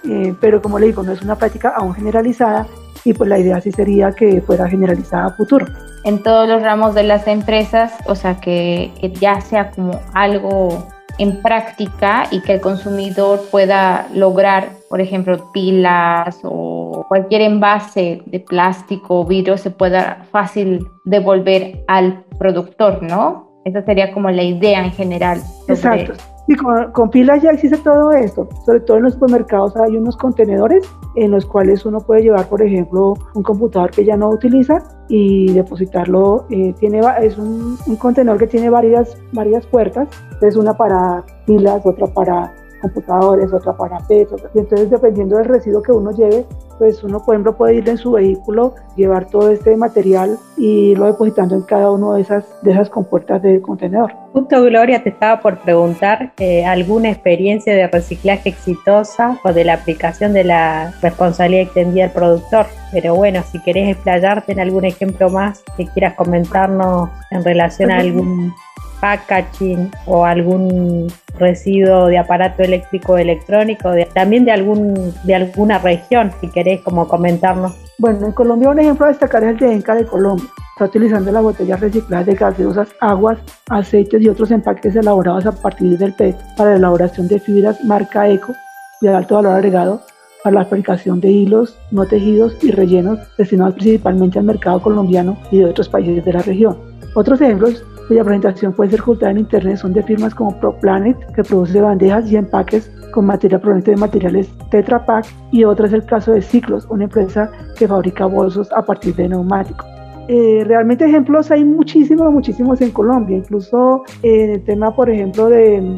eh, 0.09 0.35
pero 0.41 0.61
como 0.61 0.79
le 0.79 0.87
digo, 0.87 1.03
no 1.03 1.13
es 1.13 1.23
una 1.23 1.37
práctica 1.37 1.75
aún 1.77 1.95
generalizada 1.95 2.67
y 3.05 3.15
pues 3.15 3.29
la 3.29 3.39
idea 3.39 3.61
sí 3.61 3.71
sería 3.71 4.13
que 4.13 4.41
fuera 4.41 4.69
generalizada 4.69 5.27
a 5.27 5.31
futuro. 5.31 5.67
En 6.05 6.23
todos 6.23 6.49
los 6.49 6.63
ramos 6.63 6.95
de 6.95 7.05
las 7.05 7.27
empresas, 7.29 7.93
o 8.07 8.15
sea, 8.15 8.41
que, 8.41 8.91
que 9.01 9.11
ya 9.11 9.41
sea 9.41 9.71
como 9.71 10.01
algo 10.15 10.89
en 11.19 11.41
práctica 11.43 12.25
y 12.31 12.41
que 12.41 12.55
el 12.55 12.61
consumidor 12.61 13.43
pueda 13.51 14.09
lograr, 14.15 14.71
por 14.89 15.01
ejemplo, 15.01 15.53
pilas 15.53 16.41
o 16.43 17.05
cualquier 17.09 17.43
envase 17.43 18.23
de 18.27 18.41
plástico 18.41 19.21
o 19.21 19.25
vidrio 19.25 19.57
se 19.57 19.71
pueda 19.71 20.25
fácil 20.33 20.87
devolver 21.05 21.85
al 21.87 22.25
productor, 22.39 23.03
¿no? 23.03 23.61
Esa 23.65 23.85
sería 23.85 24.13
como 24.13 24.31
la 24.31 24.43
idea 24.43 24.85
en 24.85 24.91
general. 24.91 25.41
Exacto. 25.69 26.15
Sí, 26.53 26.59
con, 26.59 27.11
pilas 27.11 27.43
ya 27.43 27.51
existe 27.51 27.79
todo 27.79 28.13
esto. 28.13 28.47
Sobre 28.67 28.81
todo 28.81 28.99
en 28.99 29.05
los 29.05 29.15
supermercados 29.15 29.75
hay 29.77 29.97
unos 29.97 30.19
contenedores 30.19 30.87
en 31.17 31.31
los 31.31 31.47
cuales 31.47 31.87
uno 31.87 32.01
puede 32.01 32.23
llevar, 32.23 32.47
por 32.49 32.61
ejemplo, 32.61 33.15
un 33.35 33.43
computador 33.43 33.91
que 33.91 34.05
ya 34.05 34.19
no 34.19 34.29
utiliza 34.29 34.83
y 35.09 35.51
depositarlo. 35.53 36.47
Eh, 36.51 36.75
tiene, 36.79 37.01
es 37.23 37.39
un, 37.39 37.79
contenedor 37.99 38.39
que 38.39 38.49
tiene 38.49 38.69
varias, 38.69 39.17
varias 39.33 39.67
puertas. 39.67 40.09
Es 40.43 40.57
una 40.57 40.75
para 40.75 41.25
pilas, 41.47 41.87
otra 41.87 42.07
para 42.09 42.53
computadores, 42.83 43.53
otra 43.53 43.75
para 43.75 43.99
pesos. 44.01 44.43
Y 44.55 44.59
entonces, 44.59 44.91
dependiendo 44.91 45.39
del 45.39 45.47
residuo 45.47 45.83
que 45.83 45.93
uno 45.93 46.11
lleve, 46.11 46.45
pues 46.79 47.03
uno, 47.05 47.25
por 47.25 47.35
ejemplo, 47.35 47.57
puede 47.57 47.77
ir 47.77 47.89
en 47.89 47.97
su 47.97 48.13
vehículo, 48.13 48.75
llevar 48.97 49.27
todo 49.27 49.51
este 49.51 49.77
material 49.77 50.37
y 50.59 50.91
irlo 50.91 51.07
depositando 51.07 51.55
en 51.55 51.63
cada 51.63 51.91
una 51.91 52.17
de 52.17 52.23
esas, 52.23 52.45
de 52.63 52.73
esas 52.73 52.91
compuertas 52.91 53.41
del 53.41 53.63
contenedor. 53.63 54.13
Justo 54.33 54.63
Gloria 54.65 55.03
te 55.03 55.11
estaba 55.11 55.41
por 55.41 55.59
preguntar 55.61 56.33
eh, 56.39 56.65
alguna 56.65 57.11
experiencia 57.11 57.75
de 57.75 57.87
reciclaje 57.87 58.49
exitosa 58.49 59.39
o 59.45 59.53
de 59.53 59.65
la 59.65 59.75
aplicación 59.75 60.33
de 60.33 60.45
la 60.45 60.93
responsabilidad 61.03 61.65
extendida 61.65 62.05
al 62.05 62.13
productor. 62.13 62.67
Pero 62.93 63.15
bueno, 63.15 63.43
si 63.51 63.63
querés 63.63 63.91
explayarte 63.91 64.53
en 64.53 64.61
algún 64.61 64.85
ejemplo 64.85 65.31
más 65.31 65.63
que 65.77 65.87
quieras 65.87 66.15
comentarnos 66.15 67.11
en 67.31 67.45
relación 67.45 67.91
a 67.91 67.99
algún 67.99 68.55
packaging 69.03 69.91
o 70.07 70.25
algún 70.25 71.13
residuo 71.37 72.07
de 72.07 72.19
aparato 72.19 72.63
eléctrico 72.63 73.19
electrónico, 73.19 73.91
también 74.15 74.45
de, 74.45 74.53
algún, 74.53 75.13
de 75.25 75.35
alguna 75.35 75.79
región, 75.79 76.31
si 76.41 76.49
querés 76.49 76.81
como 76.83 77.09
comentarnos. 77.09 77.73
Bueno, 77.99 78.27
en 78.27 78.33
Colombia 78.33 78.71
un 78.71 78.79
ejemplo 78.79 79.07
a 79.07 79.09
destacar 79.09 79.43
es 79.43 79.51
el 79.51 79.57
de 79.59 79.73
Enca 79.73 79.97
de 79.97 80.07
Colombia. 80.07 80.49
Está 80.75 80.85
utilizando 80.85 81.33
las 81.33 81.43
botellas 81.43 81.81
recicladas 81.81 82.27
de 82.27 82.35
gaseosas, 82.35 82.89
aguas, 83.01 83.39
aceites 83.69 84.23
y 84.23 84.29
otros 84.29 84.53
empaques 84.53 84.95
elaborados 84.95 85.47
a 85.47 85.53
partir 85.53 85.99
del 85.99 86.15
PET 86.15 86.37
para 86.57 86.71
la 86.71 86.77
elaboración 86.77 87.27
de 87.27 87.41
fibras 87.41 87.83
marca 87.85 88.29
Eco 88.29 88.55
de 89.01 89.09
alto 89.11 89.35
valor 89.35 89.57
agregado 89.57 90.01
para 90.45 90.55
la 90.55 90.65
fabricación 90.65 91.21
de 91.21 91.31
hilos 91.31 91.77
no 91.91 92.07
tejidos 92.07 92.57
y 92.63 92.71
rellenos 92.71 93.19
destinados 93.37 93.75
principalmente 93.75 94.39
al 94.39 94.45
mercado 94.45 94.81
colombiano 94.81 95.37
y 95.51 95.59
de 95.59 95.67
otros 95.67 95.89
países 95.89 96.25
de 96.25 96.33
la 96.33 96.43
región. 96.43 96.79
Otros 97.15 97.41
ejemplos 97.41 97.85
cuya 98.09 98.25
presentación 98.25 98.73
puede 98.73 98.91
ser 98.91 99.01
juntada 99.01 99.33
en 99.33 99.39
internet 99.39 99.77
son 99.77 99.93
de 99.93 100.03
firmas 100.03 100.35
como 100.35 100.59
ProPlanet, 100.59 101.17
que 101.35 101.43
produce 101.43 101.81
bandejas 101.81 102.31
y 102.31 102.37
empaques 102.37 102.91
con 103.13 103.27
material 103.27 103.61
proveniente 103.61 103.93
de 103.93 103.97
materiales 103.97 104.51
Tetra 104.71 105.05
Pak, 105.05 105.27
y 105.51 105.65
otra 105.65 105.87
es 105.87 105.93
el 105.93 106.05
caso 106.05 106.33
de 106.33 106.43
Ciclos, 106.43 106.87
una 106.91 107.05
empresa 107.05 107.51
que 107.77 107.87
fabrica 107.87 108.27
bolsos 108.27 108.73
a 108.73 108.83
partir 108.83 109.15
de 109.15 109.29
neumáticos. 109.29 109.87
Eh, 110.29 110.63
realmente 110.67 111.05
ejemplos 111.05 111.51
hay 111.51 111.65
muchísimos, 111.65 112.33
muchísimos 112.33 112.81
en 112.81 112.91
Colombia, 112.91 113.37
incluso 113.37 114.05
en 114.23 114.51
el 114.51 114.65
tema, 114.65 114.95
por 114.95 115.11
ejemplo, 115.11 115.49
de 115.49 115.97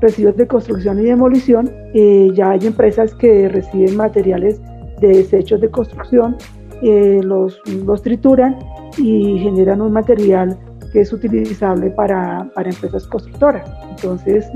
residuos 0.00 0.36
de 0.36 0.46
construcción 0.46 0.98
y 0.98 1.04
demolición, 1.04 1.70
eh, 1.94 2.30
ya 2.34 2.50
hay 2.50 2.66
empresas 2.66 3.14
que 3.14 3.48
reciben 3.48 3.96
materiales 3.96 4.60
de 5.00 5.08
desechos 5.08 5.60
de 5.60 5.70
construcción, 5.70 6.36
eh, 6.82 7.20
los, 7.22 7.60
los 7.84 8.02
trituran 8.02 8.58
y 8.98 9.38
generan 9.38 9.80
un 9.82 9.92
material 9.92 10.58
que 10.92 11.00
es 11.00 11.12
utilizable 11.12 11.90
para, 11.90 12.50
para 12.54 12.70
empresas 12.70 13.06
constructoras. 13.06 13.70
Entonces, 13.90 14.50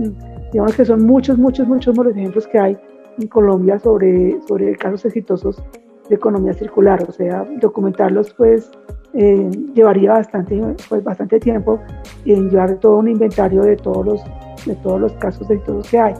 digamos 0.52 0.74
que 0.74 0.84
son 0.84 1.04
muchos, 1.04 1.38
muchos, 1.38 1.66
muchos 1.66 1.96
los 1.96 2.16
ejemplos 2.16 2.46
que 2.46 2.58
hay 2.58 2.78
en 3.18 3.28
Colombia 3.28 3.78
sobre, 3.78 4.40
sobre 4.46 4.74
casos 4.76 5.04
exitosos 5.04 5.62
de 6.08 6.16
economía 6.16 6.52
circular. 6.52 7.04
O 7.08 7.12
sea, 7.12 7.46
documentarlos 7.60 8.32
pues 8.34 8.70
eh, 9.14 9.50
llevaría 9.74 10.12
bastante, 10.12 10.60
pues, 10.88 11.04
bastante 11.04 11.38
tiempo 11.38 11.80
en 12.24 12.50
llevar 12.50 12.78
todo 12.80 12.98
un 12.98 13.08
inventario 13.08 13.62
de 13.62 13.76
todos 13.76 14.04
los, 14.04 14.24
de 14.66 14.74
todos 14.76 15.00
los 15.00 15.12
casos 15.14 15.48
exitosos 15.50 15.88
que 15.90 15.98
hay. 15.98 16.14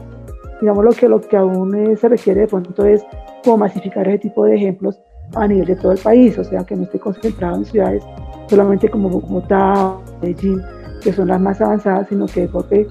Digamos 0.61 0.85
lo 0.85 0.91
que, 0.91 1.09
lo 1.09 1.19
que 1.19 1.35
aún 1.35 1.75
eh, 1.75 1.97
se 1.97 2.07
requiere 2.07 2.41
de 2.41 2.47
pronto 2.47 2.85
es 2.85 3.05
como 3.43 3.57
masificar 3.57 4.07
ese 4.07 4.19
tipo 4.19 4.45
de 4.45 4.55
ejemplos 4.55 4.99
a 5.35 5.47
nivel 5.47 5.65
de 5.65 5.75
todo 5.75 5.91
el 5.91 5.97
país, 5.97 6.37
o 6.37 6.43
sea, 6.43 6.63
que 6.63 6.75
no 6.75 6.83
esté 6.83 6.99
concentrado 6.99 7.57
en 7.57 7.65
ciudades 7.65 8.03
solamente 8.47 8.89
como 8.89 9.09
Bogotá, 9.09 9.95
Medellín, 10.21 10.61
que 11.01 11.13
son 11.13 11.27
las 11.27 11.39
más 11.39 11.61
avanzadas, 11.61 12.07
sino 12.09 12.25
que 12.25 12.47
de 12.47 12.87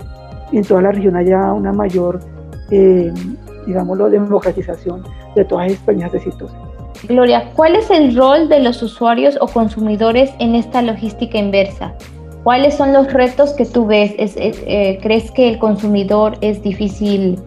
en 0.52 0.64
toda 0.64 0.82
la 0.82 0.92
región 0.92 1.16
haya 1.16 1.52
una 1.52 1.73
mayor, 1.73 2.20
eh, 2.70 3.12
digámoslo, 3.66 4.08
democratización 4.08 5.02
de 5.34 5.44
todas 5.44 5.66
estas 5.66 5.78
experiencias 5.78 6.14
exitosas. 6.14 6.56
Gloria, 7.08 7.50
¿cuál 7.54 7.76
es 7.76 7.90
el 7.90 8.16
rol 8.16 8.49
de 8.49 8.61
los 8.61 8.82
usuarios 8.82 9.37
o 9.40 9.49
consumidores 9.49 10.32
en 10.38 10.54
esta 10.54 10.80
logística 10.80 11.38
inversa? 11.38 11.92
¿Cuáles 12.44 12.75
son 12.75 12.92
los 12.92 13.12
retos 13.12 13.52
que 13.54 13.64
tú 13.64 13.87
ves? 13.87 14.14
Eh, 14.18 14.99
¿Crees 15.02 15.30
que 15.30 15.49
el 15.49 15.58
consumidor 15.58 16.37
es 16.40 16.62
difícil 16.62 17.38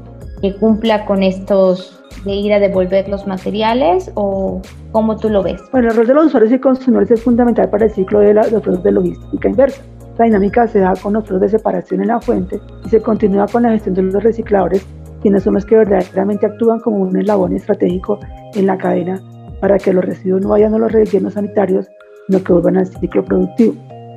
que 0.41 0.55
cumpla 0.55 1.05
con 1.05 1.23
estos 1.23 1.96
de 2.25 2.33
ir 2.33 2.53
a 2.53 2.59
devolver 2.59 3.07
los 3.09 3.27
materiales 3.27 4.11
o 4.15 4.61
cómo 4.91 5.17
tú 5.17 5.29
lo 5.29 5.43
ves? 5.43 5.61
Bueno, 5.71 5.89
el 5.89 5.95
rol 5.95 6.07
de 6.07 6.13
los 6.13 6.25
usuarios 6.27 6.51
y 6.51 6.59
consumidores 6.59 7.11
es 7.11 7.21
fundamental 7.23 7.69
para 7.69 7.85
el 7.85 7.91
ciclo 7.91 8.19
de, 8.19 8.33
la, 8.33 8.41
los 8.43 8.61
procesos 8.61 8.83
de 8.83 8.91
logística 8.91 9.49
inversa. 9.49 9.83
La 10.17 10.25
dinámica 10.25 10.67
se 10.67 10.79
da 10.79 10.93
con 10.95 11.13
los 11.13 11.23
procesos 11.23 11.41
de 11.51 11.57
separación 11.57 12.01
en 12.01 12.07
la 12.07 12.19
fuente 12.19 12.59
y 12.85 12.89
se 12.89 13.01
continúa 13.01 13.47
con 13.47 13.63
la 13.63 13.69
gestión 13.69 13.95
de 13.95 14.03
los 14.03 14.23
recicladores, 14.23 14.85
quienes 15.21 15.43
son 15.43 15.53
los 15.53 15.65
que 15.65 15.77
verdaderamente 15.77 16.45
actúan 16.47 16.79
como 16.79 16.97
un 16.97 17.15
eslabón 17.17 17.53
estratégico 17.53 18.19
en 18.55 18.65
la 18.65 18.77
cadena 18.77 19.21
para 19.61 19.77
que 19.77 19.93
los 19.93 20.03
residuos 20.03 20.41
no 20.41 20.49
vayan 20.49 20.73
a 20.73 20.79
los 20.79 20.91
rellenos 20.91 21.33
sanitarios, 21.33 21.87
sino 22.27 22.43
que 22.43 22.53
vuelvan 22.53 22.77
al 22.77 22.87
ciclo 22.87 23.23
productivo. 23.23 23.75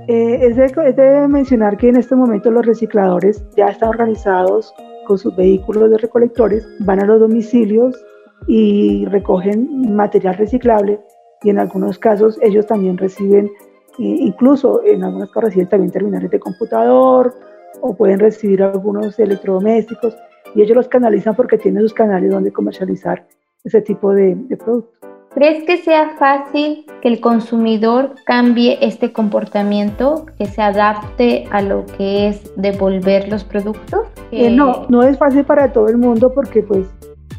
Eh, 0.09 0.47
es, 0.47 0.57
de, 0.57 0.65
es 0.65 0.97
de 0.97 1.29
mencionar 1.29 1.77
que 1.77 1.89
en 1.89 1.97
este 1.97 2.17
momento 2.17 2.51
los 2.51 2.67
recicladores 2.67 3.45
ya 3.57 3.67
están 3.67 3.91
organizados 3.91 4.75
con 5.11 5.19
sus 5.19 5.35
vehículos 5.35 5.91
de 5.91 5.99
recolectores, 5.99 6.65
van 6.79 7.03
a 7.03 7.05
los 7.05 7.19
domicilios 7.19 8.01
y 8.47 9.07
recogen 9.07 9.93
material 9.93 10.37
reciclable 10.37 11.01
y 11.43 11.51
en 11.51 11.59
algunos 11.59 11.99
casos 11.99 12.39
ellos 12.43 12.65
también 12.69 12.97
reciben, 12.97 13.51
incluso 13.99 14.85
en 14.85 15.03
algunos 15.03 15.31
casos 15.31 15.47
reciben 15.47 15.69
también 15.69 15.91
terminales 15.91 16.31
de 16.31 16.39
computador 16.39 17.35
o 17.81 17.97
pueden 17.97 18.21
recibir 18.21 18.63
algunos 18.63 19.19
electrodomésticos 19.19 20.17
y 20.55 20.63
ellos 20.63 20.77
los 20.77 20.87
canalizan 20.87 21.35
porque 21.35 21.59
tienen 21.59 21.83
sus 21.83 21.93
canales 21.93 22.31
donde 22.31 22.53
comercializar 22.53 23.27
ese 23.65 23.83
tipo 23.83 24.13
de, 24.13 24.37
de 24.37 24.57
productos. 24.57 25.10
¿Crees 25.33 25.63
que 25.63 25.77
sea 25.77 26.17
fácil 26.19 26.85
que 27.01 27.07
el 27.07 27.21
consumidor 27.21 28.17
cambie 28.27 28.79
este 28.81 29.13
comportamiento, 29.13 30.27
que 30.37 30.47
se 30.47 30.61
adapte 30.61 31.47
a 31.53 31.63
lo 31.63 31.87
que 31.87 32.27
es 32.27 32.51
devolver 32.57 33.29
los 33.29 33.45
productos? 33.45 34.09
Eh, 34.33 34.51
no, 34.51 34.87
no 34.89 35.05
es 35.05 35.17
fácil 35.19 35.45
para 35.45 35.73
todo 35.73 35.87
el 35.87 35.99
mundo 35.99 36.33
porque 36.35 36.65
pues, 36.65 36.89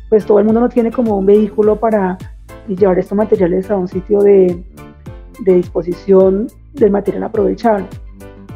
pues 0.10 0.26
todo 0.26 0.40
el 0.40 0.46
mundo 0.46 0.62
no 0.62 0.70
tiene 0.70 0.90
como 0.90 1.18
un 1.18 1.26
vehículo 1.26 1.76
para 1.76 2.18
llevar 2.70 2.98
estos 2.98 3.18
materiales 3.18 3.70
a 3.70 3.76
un 3.76 3.90
sitio 3.90 4.22
de, 4.22 4.64
de 5.42 5.54
disposición 5.56 6.48
del 6.74 6.92
material 6.92 7.24
aprovechable. 7.24 7.88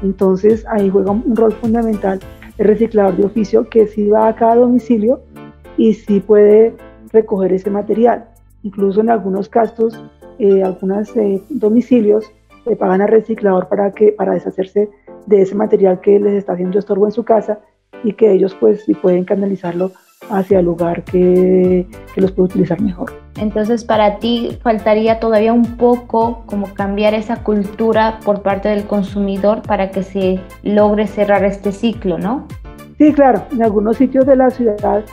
Entonces 0.02 0.66
ahí 0.70 0.90
juega 0.90 1.12
un 1.12 1.36
rol 1.36 1.52
fundamental 1.52 2.22
el 2.58 2.68
reciclador 2.68 3.18
de 3.18 3.26
oficio 3.26 3.68
que 3.70 3.86
sí 3.86 4.08
va 4.08 4.30
a 4.30 4.36
cada 4.36 4.56
domicilio 4.56 5.22
y 5.76 5.94
sí 5.94 6.22
puede 6.22 6.74
recoger 7.12 7.52
ese 7.52 7.70
material 7.70 8.30
Incluso 8.66 9.02
en 9.02 9.12
algunos 9.12 9.48
casos, 9.48 9.94
eh, 10.40 10.64
algunos 10.64 11.16
eh, 11.16 11.40
domicilios 11.50 12.26
le 12.66 12.76
pagan 12.76 13.00
al 13.00 13.10
reciclador 13.10 13.68
para, 13.68 13.92
que, 13.92 14.12
para 14.12 14.34
deshacerse 14.34 14.90
de 15.28 15.42
ese 15.44 15.54
material 15.54 16.02
que 16.02 16.20
les 16.20 16.34
está 16.34 16.54
haciendo 16.54 16.80
estorbo 16.80 17.06
en 17.06 17.12
su 17.12 17.24
casa 17.24 17.60
y 18.04 18.14
que 18.14 18.32
ellos 18.32 18.58
pues 18.60 18.84
sí 18.86 18.96
pueden 18.96 19.24
canalizarlo 19.24 19.92
hacia 20.32 20.60
el 20.60 20.66
lugar 20.66 21.04
que, 21.04 21.86
que, 22.16 22.22
los 22.22 22.32
puede 22.32 22.48
utilizar 22.48 22.82
mejor. 22.82 23.14
Entonces, 23.40 23.84
para 23.84 24.18
ti 24.18 24.58
faltaría 24.64 25.20
todavía 25.20 25.54
un 25.54 25.78
poco 25.78 26.42
como 26.48 26.74
cambiar 26.74 27.14
esa 27.14 27.44
cultura 27.44 28.20
por 28.26 28.42
parte 28.42 28.70
del 28.70 28.86
consumidor 28.86 29.62
para 29.62 29.92
que 29.92 30.02
se 30.02 30.40
logre 30.64 31.06
cerrar 31.06 31.46
este 31.46 31.72
ciclo, 31.72 32.18
¿no? 32.18 32.48
Sí, 32.98 33.14
claro. 33.14 33.44
En 33.52 33.62
algunos 33.62 33.98
sitios 33.98 34.26
de 34.26 34.36
la 34.36 34.50
ciudad, 34.50 35.04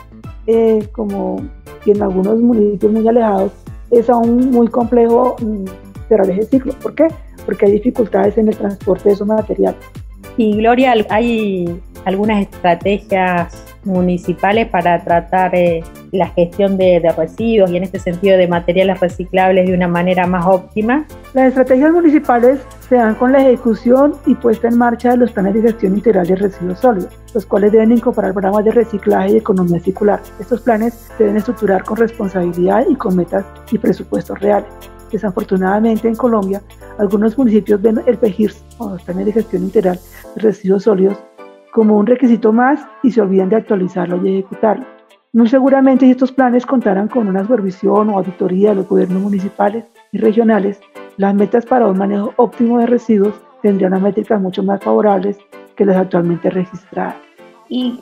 eh, 0.47 0.87
como 0.91 1.37
y 1.85 1.91
en 1.91 2.01
algunos 2.01 2.39
municipios 2.39 2.91
muy 2.91 3.07
alejados 3.07 3.51
es 3.91 4.09
aún 4.09 4.51
muy 4.51 4.67
complejo 4.67 5.35
mm, 5.41 5.65
cerrar 6.07 6.29
ese 6.29 6.43
ciclo. 6.43 6.73
¿Por 6.81 6.95
qué? 6.95 7.07
Porque 7.45 7.65
hay 7.65 7.73
dificultades 7.73 8.37
en 8.37 8.47
el 8.47 8.57
transporte 8.57 9.09
de 9.09 9.15
esos 9.15 9.27
materiales. 9.27 9.79
Y 10.37 10.57
Gloria, 10.57 10.93
¿hay 11.09 11.81
algunas 12.05 12.41
estrategias 12.41 13.63
municipales 13.83 14.67
para 14.69 15.03
tratar 15.03 15.53
eh, 15.55 15.83
la 16.13 16.27
gestión 16.27 16.77
de, 16.77 17.01
residuos 17.17 17.71
y 17.71 17.77
en 17.77 17.83
este 17.83 17.99
sentido 17.99 18.37
de 18.37 18.47
materiales 18.47 18.99
reciclables 18.99 19.67
de 19.67 19.73
una 19.73 19.87
manera 19.87 20.25
más 20.27 20.45
óptima? 20.45 21.05
Las 21.33 21.47
estrategias 21.47 21.91
municipales 21.91 22.59
se 22.87 22.95
dan 22.95 23.15
con 23.15 23.31
la 23.31 23.41
ejecución 23.41 24.13
y 24.25 24.35
puesta 24.35 24.67
en 24.67 24.77
marcha 24.77 25.11
de 25.11 25.17
los 25.17 25.31
planes 25.31 25.55
de 25.55 25.61
gestión 25.63 25.95
integral 25.95 26.27
de 26.27 26.35
residuos 26.35 26.79
sólidos, 26.79 27.13
los 27.33 27.45
cuales 27.45 27.71
deben 27.71 27.91
incorporar 27.91 28.33
programas 28.33 28.63
de 28.65 28.71
reciclaje 28.71 29.33
y 29.33 29.37
economía 29.37 29.79
circular. 29.79 30.21
Estos 30.39 30.61
planes 30.61 31.09
deben 31.17 31.37
estructurar 31.37 31.83
con 31.83 31.97
responsabilidad 31.97 32.85
y 32.87 32.95
con 32.95 33.15
metas 33.15 33.45
y 33.71 33.77
presupuestos 33.77 34.39
reales. 34.39 34.69
Desafortunadamente 35.11 36.07
en 36.07 36.15
Colombia, 36.15 36.61
algunos 36.97 37.37
municipios 37.37 37.81
ven 37.81 38.01
el 38.05 38.17
PEGIRS, 38.17 38.63
o 38.77 38.89
los 38.89 39.03
planes 39.03 39.27
de 39.27 39.31
gestión 39.31 39.63
integral 39.63 39.99
de 40.35 40.41
residuos 40.41 40.83
sólidos, 40.83 41.17
como 41.71 41.97
un 41.97 42.05
requisito 42.05 42.53
más 42.53 42.79
y 43.01 43.11
se 43.11 43.21
olvidan 43.21 43.49
de 43.49 43.57
actualizarlo 43.57 44.23
y 44.25 44.39
ejecutarlo. 44.39 44.92
Muy 45.35 45.47
seguramente 45.47 46.05
si 46.05 46.11
estos 46.11 46.31
planes 46.31 46.63
contaran 46.63 47.07
con 47.07 47.27
una 47.27 47.41
supervisión 47.41 48.07
o 48.09 48.19
auditoría 48.19 48.69
de 48.69 48.75
los 48.75 48.87
gobiernos 48.87 49.19
municipales 49.19 49.83
y 50.11 50.19
regionales, 50.19 50.79
las 51.17 51.33
metas 51.33 51.65
para 51.65 51.87
un 51.87 51.97
manejo 51.97 52.33
óptimo 52.35 52.77
de 52.77 52.85
residuos 52.85 53.33
tendrían 53.63 53.93
unas 53.93 54.03
métricas 54.03 54.39
mucho 54.39 54.61
más 54.61 54.79
favorables 54.83 55.39
que 55.75 55.85
las 55.85 55.97
actualmente 55.97 56.51
registradas. 56.51 57.15
¿Y 57.67 57.99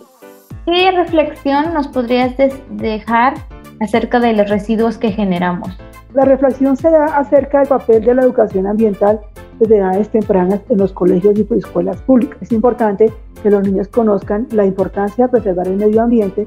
qué 0.65 0.91
reflexión 0.91 1.73
nos 1.73 1.87
podrías 1.87 2.35
dejar 2.69 3.35
acerca 3.79 4.19
de 4.19 4.33
los 4.33 4.49
residuos 4.49 4.97
que 4.97 5.11
generamos? 5.13 5.69
La 6.13 6.25
reflexión 6.25 6.75
se 6.75 6.89
da 6.89 7.05
acerca 7.17 7.59
del 7.59 7.69
papel 7.69 8.03
de 8.03 8.13
la 8.13 8.23
educación 8.23 8.67
ambiental 8.67 9.21
desde 9.57 9.77
edades 9.77 10.09
tempranas 10.09 10.59
en 10.67 10.79
los 10.79 10.91
colegios 10.91 11.39
y 11.39 11.47
escuelas 11.57 12.01
públicas. 12.01 12.39
Es 12.41 12.51
importante 12.51 13.09
que 13.41 13.49
los 13.49 13.63
niños 13.63 13.87
conozcan 13.87 14.47
la 14.51 14.65
importancia 14.65 15.27
de 15.27 15.31
preservar 15.31 15.69
el 15.69 15.77
medio 15.77 16.01
ambiente 16.01 16.45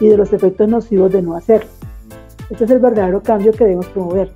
y 0.00 0.08
de 0.08 0.16
los 0.16 0.32
efectos 0.32 0.68
nocivos 0.68 1.12
de 1.12 1.22
no 1.22 1.36
hacerlo. 1.36 1.70
Este 2.50 2.64
es 2.64 2.70
el 2.70 2.78
verdadero 2.78 3.22
cambio 3.22 3.52
que 3.52 3.64
debemos 3.64 3.86
promover, 3.86 4.30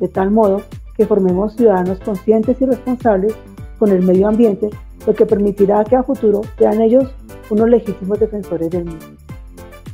de 0.00 0.08
tal 0.08 0.30
modo 0.30 0.62
que 0.96 1.06
formemos 1.06 1.54
ciudadanos 1.56 1.98
conscientes 2.00 2.60
y 2.60 2.66
responsables 2.66 3.34
con 3.78 3.90
el 3.90 4.02
medio 4.02 4.28
ambiente, 4.28 4.70
lo 5.06 5.14
que 5.14 5.26
permitirá 5.26 5.84
que 5.84 5.96
a 5.96 6.02
futuro 6.02 6.42
sean 6.58 6.80
ellos 6.80 7.12
unos 7.50 7.68
legítimos 7.68 8.18
defensores 8.20 8.70
del 8.70 8.84
mismo. 8.84 9.10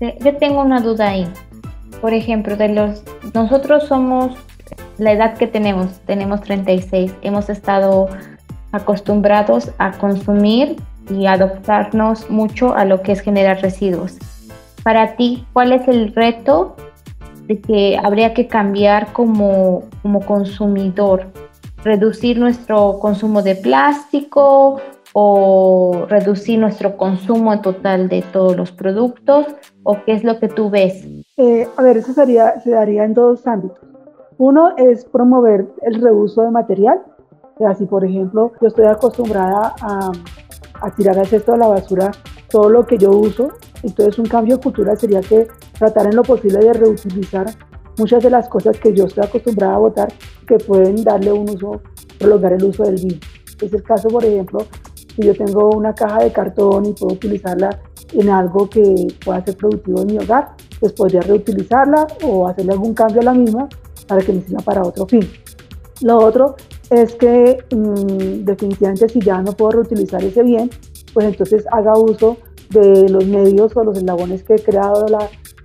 Yo 0.00 0.36
tengo 0.36 0.62
una 0.62 0.80
duda 0.80 1.10
ahí. 1.10 1.28
Por 2.00 2.14
ejemplo, 2.14 2.56
de 2.56 2.68
los 2.70 3.02
nosotros 3.34 3.84
somos 3.84 4.34
la 4.98 5.12
edad 5.12 5.36
que 5.36 5.46
tenemos, 5.46 5.98
tenemos 6.06 6.40
36, 6.42 7.12
hemos 7.22 7.48
estado 7.50 8.08
acostumbrados 8.72 9.70
a 9.78 9.92
consumir 9.92 10.76
y 11.10 11.26
adoptarnos 11.26 12.30
mucho 12.30 12.74
a 12.74 12.84
lo 12.84 13.02
que 13.02 13.12
es 13.12 13.20
generar 13.20 13.60
residuos. 13.60 14.18
Para 14.82 15.16
ti, 15.16 15.46
¿cuál 15.52 15.72
es 15.72 15.86
el 15.88 16.14
reto 16.14 16.74
de 17.46 17.60
que 17.60 17.98
habría 18.02 18.32
que 18.32 18.46
cambiar 18.46 19.12
como, 19.12 19.82
como 20.02 20.20
consumidor? 20.24 21.26
¿Reducir 21.84 22.38
nuestro 22.38 22.98
consumo 22.98 23.42
de 23.42 23.56
plástico 23.56 24.80
o 25.12 26.06
reducir 26.08 26.58
nuestro 26.58 26.96
consumo 26.96 27.60
total 27.60 28.08
de 28.08 28.22
todos 28.22 28.56
los 28.56 28.72
productos? 28.72 29.46
¿O 29.82 29.98
qué 30.04 30.12
es 30.12 30.24
lo 30.24 30.38
que 30.38 30.48
tú 30.48 30.70
ves? 30.70 31.06
Eh, 31.36 31.68
a 31.76 31.82
ver, 31.82 31.98
eso 31.98 32.12
sería, 32.12 32.58
se 32.60 32.70
daría 32.70 33.04
en 33.04 33.14
dos 33.14 33.46
ámbitos. 33.46 33.78
Uno 34.38 34.74
es 34.78 35.04
promover 35.04 35.66
el 35.82 36.00
reuso 36.00 36.42
de 36.42 36.50
material. 36.50 37.02
O 37.56 37.58
sea, 37.58 37.74
si 37.74 37.84
por 37.84 38.06
ejemplo 38.06 38.52
yo 38.62 38.68
estoy 38.68 38.86
acostumbrada 38.86 39.74
a, 39.82 40.12
a 40.82 40.90
tirar 40.94 41.18
al 41.18 41.26
cesto 41.26 41.52
de 41.52 41.58
la 41.58 41.68
basura 41.68 42.10
todo 42.48 42.68
lo 42.68 42.86
que 42.86 42.98
yo 42.98 43.10
uso, 43.10 43.48
entonces 43.82 44.18
un 44.18 44.26
cambio 44.26 44.56
de 44.56 44.62
cultura 44.62 44.96
sería 44.96 45.20
que 45.20 45.48
tratar 45.78 46.06
en 46.06 46.16
lo 46.16 46.22
posible 46.22 46.58
de 46.58 46.72
reutilizar 46.72 47.46
muchas 47.96 48.22
de 48.22 48.30
las 48.30 48.48
cosas 48.48 48.78
que 48.78 48.94
yo 48.94 49.04
estoy 49.04 49.24
acostumbrada 49.24 49.74
a 49.74 49.78
botar 49.78 50.08
que 50.46 50.56
pueden 50.58 51.02
darle 51.04 51.32
un 51.32 51.48
uso, 51.48 51.80
prolongar 52.18 52.54
el 52.54 52.64
uso 52.64 52.82
del 52.84 52.96
vino. 52.96 53.18
Es 53.60 53.72
el 53.72 53.82
caso, 53.82 54.08
por 54.08 54.24
ejemplo, 54.24 54.66
si 55.14 55.22
yo 55.22 55.34
tengo 55.34 55.70
una 55.70 55.94
caja 55.94 56.24
de 56.24 56.32
cartón 56.32 56.86
y 56.86 56.92
puedo 56.92 57.14
utilizarla 57.14 57.78
en 58.12 58.28
algo 58.28 58.68
que 58.68 59.06
pueda 59.24 59.44
ser 59.44 59.56
productivo 59.56 60.00
en 60.02 60.06
mi 60.06 60.18
hogar, 60.18 60.54
pues 60.80 60.92
podría 60.92 61.20
reutilizarla 61.20 62.06
o 62.24 62.48
hacerle 62.48 62.72
algún 62.72 62.94
cambio 62.94 63.20
a 63.20 63.24
la 63.24 63.34
misma 63.34 63.68
para 64.06 64.22
que 64.22 64.32
me 64.32 64.40
sirva 64.40 64.62
para 64.62 64.82
otro 64.82 65.06
fin. 65.06 65.28
Lo 66.00 66.18
otro 66.18 66.56
es 66.90 67.14
que 67.14 67.58
mm, 67.74 68.44
definitivamente 68.44 69.08
si 69.08 69.20
ya 69.20 69.40
no 69.42 69.52
puedo 69.52 69.72
reutilizar 69.72 70.22
ese 70.24 70.42
bien, 70.42 70.70
pues 71.14 71.26
entonces 71.26 71.64
haga 71.70 71.96
uso 71.96 72.36
de 72.70 73.08
los 73.08 73.26
medios 73.26 73.76
o 73.76 73.84
los 73.84 73.96
eslabones 73.96 74.42
que 74.42 74.54
he 74.54 74.58
creado 74.58 75.06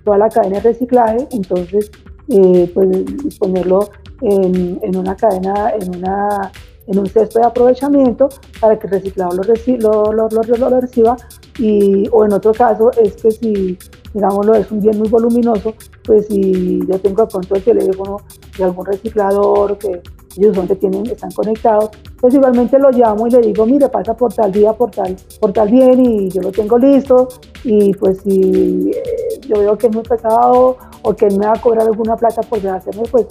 toda 0.04 0.18
la 0.18 0.28
cadena 0.28 0.56
de 0.56 0.72
reciclaje, 0.72 1.28
entonces 1.32 1.90
eh, 2.28 2.70
pues 2.72 3.04
disponerlo 3.22 3.90
en, 4.20 4.96
una 4.96 5.14
cadena, 5.14 5.72
en, 5.78 5.96
una, 5.96 6.50
en 6.86 6.98
un 6.98 7.06
cesto 7.06 7.38
de 7.38 7.46
aprovechamiento 7.46 8.28
para 8.60 8.78
que 8.78 8.86
el 8.86 8.92
reciclado 8.92 9.36
lo, 9.36 10.28
lo, 10.28 10.80
reciba 10.80 11.16
y, 11.58 12.08
o 12.10 12.24
en 12.24 12.32
otro 12.32 12.52
caso 12.52 12.90
es 12.92 13.16
que 13.16 13.30
si 13.30 13.78
digámoslo 14.14 14.54
es 14.54 14.70
un 14.70 14.80
bien 14.80 14.98
muy 14.98 15.08
voluminoso, 15.08 15.74
pues 16.04 16.26
si 16.26 16.80
yo 16.86 16.98
tengo 17.00 17.22
de 17.22 17.28
pronto 17.28 17.54
el 17.54 17.62
teléfono 17.62 18.16
de 18.56 18.64
algún 18.64 18.86
reciclador 18.86 19.76
que 19.78 20.02
ellos 20.38 20.56
son 20.56 20.66
que 20.66 20.76
tienen, 20.76 21.06
están 21.06 21.30
conectados, 21.32 21.90
pues 22.20 22.34
igualmente 22.34 22.78
lo 22.78 22.90
llamo 22.90 23.26
y 23.26 23.30
le 23.30 23.40
digo, 23.40 23.66
mire, 23.66 23.88
pasa 23.88 24.14
por 24.14 24.32
tal 24.32 24.52
día, 24.52 24.72
por 24.72 24.90
tal, 24.90 25.16
por 25.40 25.52
tal 25.52 25.68
bien 25.68 26.04
y 26.04 26.28
yo 26.28 26.42
lo 26.42 26.52
tengo 26.52 26.78
listo 26.78 27.28
y 27.64 27.92
pues 27.94 28.20
si 28.20 28.90
eh, 28.90 29.40
yo 29.48 29.58
veo 29.60 29.78
que 29.78 29.86
es 29.86 29.94
muy 29.94 30.02
pesado 30.02 30.76
o 31.02 31.14
que 31.14 31.26
él 31.26 31.38
me 31.38 31.46
va 31.46 31.52
a 31.52 31.60
cobrar 31.60 31.86
alguna 31.86 32.16
plata 32.16 32.42
por 32.42 32.60
deshacerme, 32.60 33.04
pues 33.10 33.26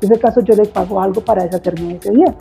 en 0.00 0.12
ese 0.12 0.20
caso 0.20 0.40
yo 0.40 0.54
le 0.54 0.66
pago 0.66 1.00
algo 1.00 1.20
para 1.20 1.44
deshacerme 1.44 1.88
de 1.88 1.96
ese 1.96 2.10
bien. 2.12 2.34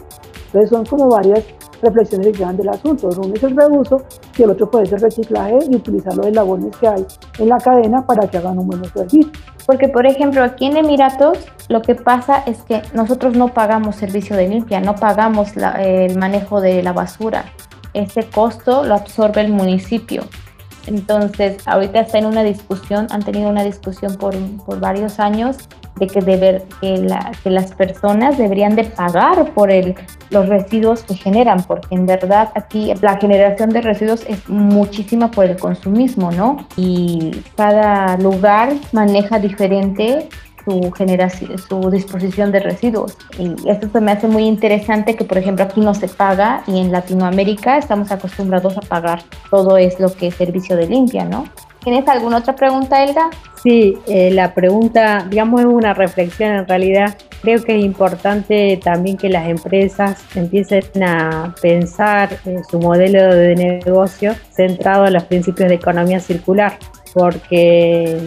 Entonces 0.47 0.69
son 0.69 0.85
como 0.85 1.09
varias 1.09 1.43
reflexiones 1.81 2.27
que 2.27 2.37
llevan 2.37 2.57
del 2.57 2.69
asunto. 2.69 3.09
Uno 3.17 3.33
es 3.33 3.43
el 3.43 3.55
reuso 3.55 4.01
y 4.37 4.43
el 4.43 4.51
otro 4.51 4.69
puede 4.69 4.85
ser 4.85 5.01
reciclaje 5.01 5.59
y 5.69 5.75
utilizar 5.75 6.15
los 6.15 6.27
eslabones 6.27 6.75
que 6.77 6.87
hay 6.87 7.05
en 7.39 7.49
la 7.49 7.57
cadena 7.57 8.05
para 8.05 8.27
que 8.27 8.37
hagan 8.37 8.57
un 8.59 8.67
buen 8.67 8.83
servicio. 8.85 9.29
Porque, 9.67 9.89
por 9.89 10.07
ejemplo, 10.07 10.43
aquí 10.43 10.65
en 10.65 10.77
Emiratos 10.77 11.39
lo 11.67 11.81
que 11.81 11.93
pasa 11.93 12.41
es 12.47 12.63
que 12.63 12.81
nosotros 12.93 13.35
no 13.35 13.49
pagamos 13.49 13.97
servicio 13.97 14.35
de 14.37 14.47
limpia, 14.47 14.79
no 14.79 14.95
pagamos 14.95 15.51
el 15.57 16.17
manejo 16.17 16.61
de 16.61 16.81
la 16.81 16.93
basura. 16.93 17.43
Ese 17.93 18.23
costo 18.23 18.83
lo 18.83 18.95
absorbe 18.95 19.41
el 19.41 19.51
municipio. 19.51 20.23
Entonces, 20.85 21.57
ahorita 21.65 21.99
está 21.99 22.17
en 22.17 22.27
una 22.27 22.43
discusión, 22.43 23.07
han 23.09 23.23
tenido 23.23 23.49
una 23.49 23.65
discusión 23.65 24.15
por, 24.15 24.33
por 24.65 24.79
varios 24.79 25.19
años 25.19 25.57
de 25.99 26.07
que, 26.07 26.21
deber, 26.21 26.63
que, 26.81 27.07
que, 27.43 27.49
las 27.49 27.71
personas 27.73 28.37
deberían 28.37 28.75
de 28.75 28.85
pagar 28.85 29.53
por 29.53 29.71
el, 29.71 29.95
los 30.29 30.47
residuos 30.47 31.03
que 31.03 31.15
generan, 31.15 31.63
porque 31.63 31.95
en 31.95 32.05
verdad 32.05 32.49
aquí 32.55 32.93
la 33.01 33.17
generación 33.17 33.69
de 33.69 33.81
residuos 33.81 34.25
es 34.27 34.47
muchísima 34.49 35.31
por 35.31 35.45
el 35.45 35.57
consumismo, 35.57 36.31
¿no? 36.31 36.67
Y 36.75 37.31
cada 37.55 38.17
lugar 38.17 38.73
maneja 38.91 39.39
diferente 39.39 40.27
su 40.67 40.91
generación, 40.91 41.57
su 41.57 41.89
disposición 41.89 42.51
de 42.51 42.59
residuos. 42.59 43.17
Y 43.39 43.69
esto 43.69 43.89
se 43.89 44.01
me 44.01 44.11
hace 44.11 44.27
muy 44.27 44.43
interesante 44.43 45.15
que, 45.15 45.23
por 45.23 45.37
ejemplo, 45.37 45.63
aquí 45.63 45.79
no 45.79 45.93
se 45.93 46.09
paga 46.09 46.63
y 46.67 46.79
en 46.79 46.91
Latinoamérica 46.91 47.77
estamos 47.77 48.11
acostumbrados 48.11 48.77
a 48.77 48.81
pagar 48.81 49.23
todo 49.49 49.77
es 49.77 49.97
lo 49.99 50.13
que 50.13 50.27
es 50.27 50.35
servicio 50.35 50.75
de 50.75 50.87
limpia, 50.87 51.23
¿no? 51.23 51.45
¿Tienes 51.87 52.05
alguna 52.09 52.39
otra 52.39 52.53
pregunta, 52.53 53.01
Elga? 53.01 53.29
Sí, 53.63 53.97
eh, 54.07 54.29
la 54.31 54.53
pregunta, 54.53 55.25
digamos, 55.29 55.61
es 55.61 55.67
una 55.67 55.93
reflexión 55.93 56.51
en 56.51 56.67
realidad. 56.67 57.17
Creo 57.41 57.63
que 57.63 57.77
es 57.77 57.85
importante 57.85 58.77
también 58.83 59.15
que 59.15 59.29
las 59.29 59.47
empresas 59.47 60.21
empiecen 60.35 60.83
a 61.01 61.55
pensar 61.61 62.39
en 62.43 62.61
su 62.65 62.77
modelo 62.81 63.33
de 63.33 63.55
negocio 63.55 64.35
centrado 64.51 65.07
en 65.07 65.13
los 65.13 65.23
principios 65.23 65.69
de 65.69 65.75
economía 65.75 66.19
circular, 66.19 66.77
porque 67.13 68.17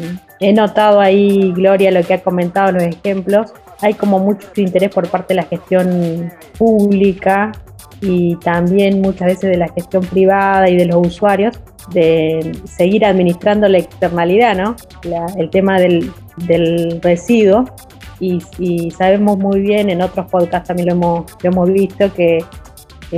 he 0.40 0.52
notado 0.54 0.98
ahí, 0.98 1.52
Gloria, 1.52 1.90
lo 1.90 2.02
que 2.02 2.14
ha 2.14 2.22
comentado, 2.22 2.72
los 2.72 2.82
ejemplos, 2.82 3.52
hay 3.82 3.92
como 3.92 4.20
mucho 4.20 4.48
interés 4.56 4.88
por 4.88 5.06
parte 5.08 5.34
de 5.34 5.42
la 5.42 5.46
gestión 5.46 6.32
pública 6.56 7.52
y 8.00 8.36
también 8.36 9.02
muchas 9.02 9.28
veces 9.28 9.50
de 9.50 9.58
la 9.58 9.68
gestión 9.68 10.02
privada 10.02 10.70
y 10.70 10.78
de 10.78 10.86
los 10.86 11.06
usuarios 11.06 11.60
de 11.92 12.52
seguir 12.64 13.04
administrando 13.04 13.68
la 13.68 13.78
externalidad, 13.78 14.56
¿no? 14.56 14.76
el 15.36 15.50
tema 15.50 15.78
del, 15.80 16.12
del 16.46 17.00
residuo. 17.02 17.64
Y, 18.20 18.90
sabemos 18.90 19.38
muy 19.38 19.60
bien, 19.60 19.88
en 19.88 20.02
otros 20.02 20.30
podcasts 20.30 20.68
también 20.68 20.88
lo 20.88 20.94
hemos, 20.94 21.24
lo 21.42 21.50
hemos 21.50 21.72
visto, 21.72 22.12
que, 22.12 22.44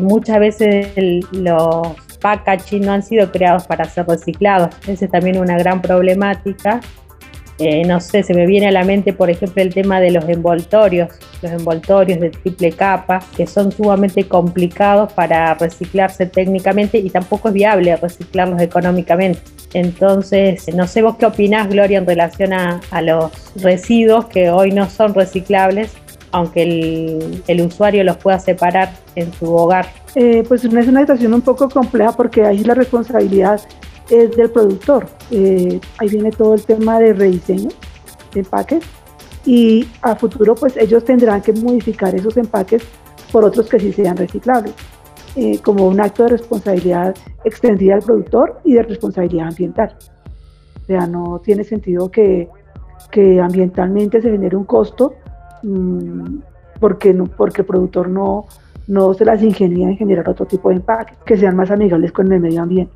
muchas 0.00 0.38
veces 0.38 0.88
los 1.32 1.88
packaging 2.20 2.86
no 2.86 2.92
han 2.92 3.02
sido 3.02 3.30
creados 3.30 3.66
para 3.66 3.84
ser 3.84 4.06
reciclados. 4.06 4.74
Esa 4.86 5.04
es 5.04 5.10
también 5.10 5.38
una 5.38 5.58
gran 5.58 5.82
problemática 5.82 6.80
eh, 7.68 7.84
no 7.84 8.00
sé, 8.00 8.22
se 8.22 8.34
me 8.34 8.46
viene 8.46 8.68
a 8.68 8.72
la 8.72 8.84
mente, 8.84 9.12
por 9.12 9.30
ejemplo, 9.30 9.62
el 9.62 9.72
tema 9.72 10.00
de 10.00 10.10
los 10.10 10.28
envoltorios, 10.28 11.10
los 11.42 11.52
envoltorios 11.52 12.20
de 12.20 12.30
triple 12.30 12.72
capa, 12.72 13.20
que 13.36 13.46
son 13.46 13.72
sumamente 13.72 14.24
complicados 14.24 15.12
para 15.12 15.54
reciclarse 15.54 16.26
técnicamente 16.26 16.98
y 16.98 17.10
tampoco 17.10 17.48
es 17.48 17.54
viable 17.54 17.96
reciclarlos 17.96 18.60
económicamente. 18.60 19.40
Entonces, 19.74 20.72
no 20.74 20.86
sé 20.86 21.02
vos 21.02 21.16
qué 21.16 21.26
opinás, 21.26 21.68
Gloria, 21.68 21.98
en 21.98 22.06
relación 22.06 22.52
a, 22.52 22.80
los 23.02 23.32
residuos 23.56 24.26
que 24.26 24.50
hoy 24.50 24.70
no 24.70 24.88
son 24.88 25.14
reciclables, 25.14 25.92
aunque 26.30 26.62
el, 27.46 27.60
usuario 27.60 28.04
los 28.04 28.16
pueda 28.16 28.38
separar 28.38 28.92
en 29.14 29.32
su 29.32 29.54
hogar. 29.54 29.86
Eh, 30.14 30.44
pues 30.46 30.64
es 30.64 30.72
una 30.72 31.00
situación 31.00 31.32
un 31.34 31.40
poco 31.40 31.68
compleja 31.68 32.12
porque 32.12 32.44
ahí 32.44 32.64
la 32.64 32.74
responsabilidad 32.74 33.60
es 34.12 34.36
del 34.36 34.50
productor. 34.50 35.06
Eh, 35.30 35.80
ahí 35.98 36.08
viene 36.08 36.30
todo 36.30 36.54
el 36.54 36.62
tema 36.62 37.00
de 37.00 37.12
rediseño 37.14 37.70
de 38.32 38.40
empaques 38.40 38.84
y 39.44 39.88
a 40.02 40.14
futuro 40.14 40.54
pues 40.54 40.76
ellos 40.76 41.04
tendrán 41.04 41.40
que 41.42 41.52
modificar 41.52 42.14
esos 42.14 42.36
empaques 42.36 42.82
por 43.32 43.44
otros 43.44 43.68
que 43.68 43.80
sí 43.80 43.92
sean 43.92 44.16
reciclables. 44.16 44.74
eh, 45.36 45.58
como 45.60 45.86
un 45.86 46.00
acto 46.00 46.24
de 46.24 46.30
responsabilidad 46.30 47.14
extendida 47.44 47.94
al 47.94 48.02
productor 48.02 48.60
y 48.64 48.74
de 48.74 48.82
responsabilidad 48.82 49.48
ambiental. 49.48 49.96
O 50.82 50.86
sea, 50.86 51.06
no 51.06 51.40
tiene 51.42 51.64
sentido 51.64 52.10
que, 52.10 52.48
que 53.10 53.40
ambientalmente 53.40 54.20
se 54.20 54.30
genere 54.30 54.56
un 54.56 54.64
costo 54.64 55.14
mmm, 55.62 56.38
porque, 56.80 57.14
no, 57.14 57.26
porque 57.26 57.62
el 57.62 57.66
productor 57.66 58.08
no, 58.08 58.46
no 58.88 59.14
se 59.14 59.24
las 59.24 59.42
ingenia 59.42 59.88
en 59.88 59.96
generar 59.96 60.28
otro 60.28 60.46
tipo 60.46 60.68
de 60.68 60.76
empaques 60.76 61.16
que 61.24 61.36
sean 61.36 61.56
más 61.56 61.70
amigables 61.70 62.12
con 62.12 62.30
el 62.32 62.40
medio 62.40 62.62
ambiente. 62.62 62.92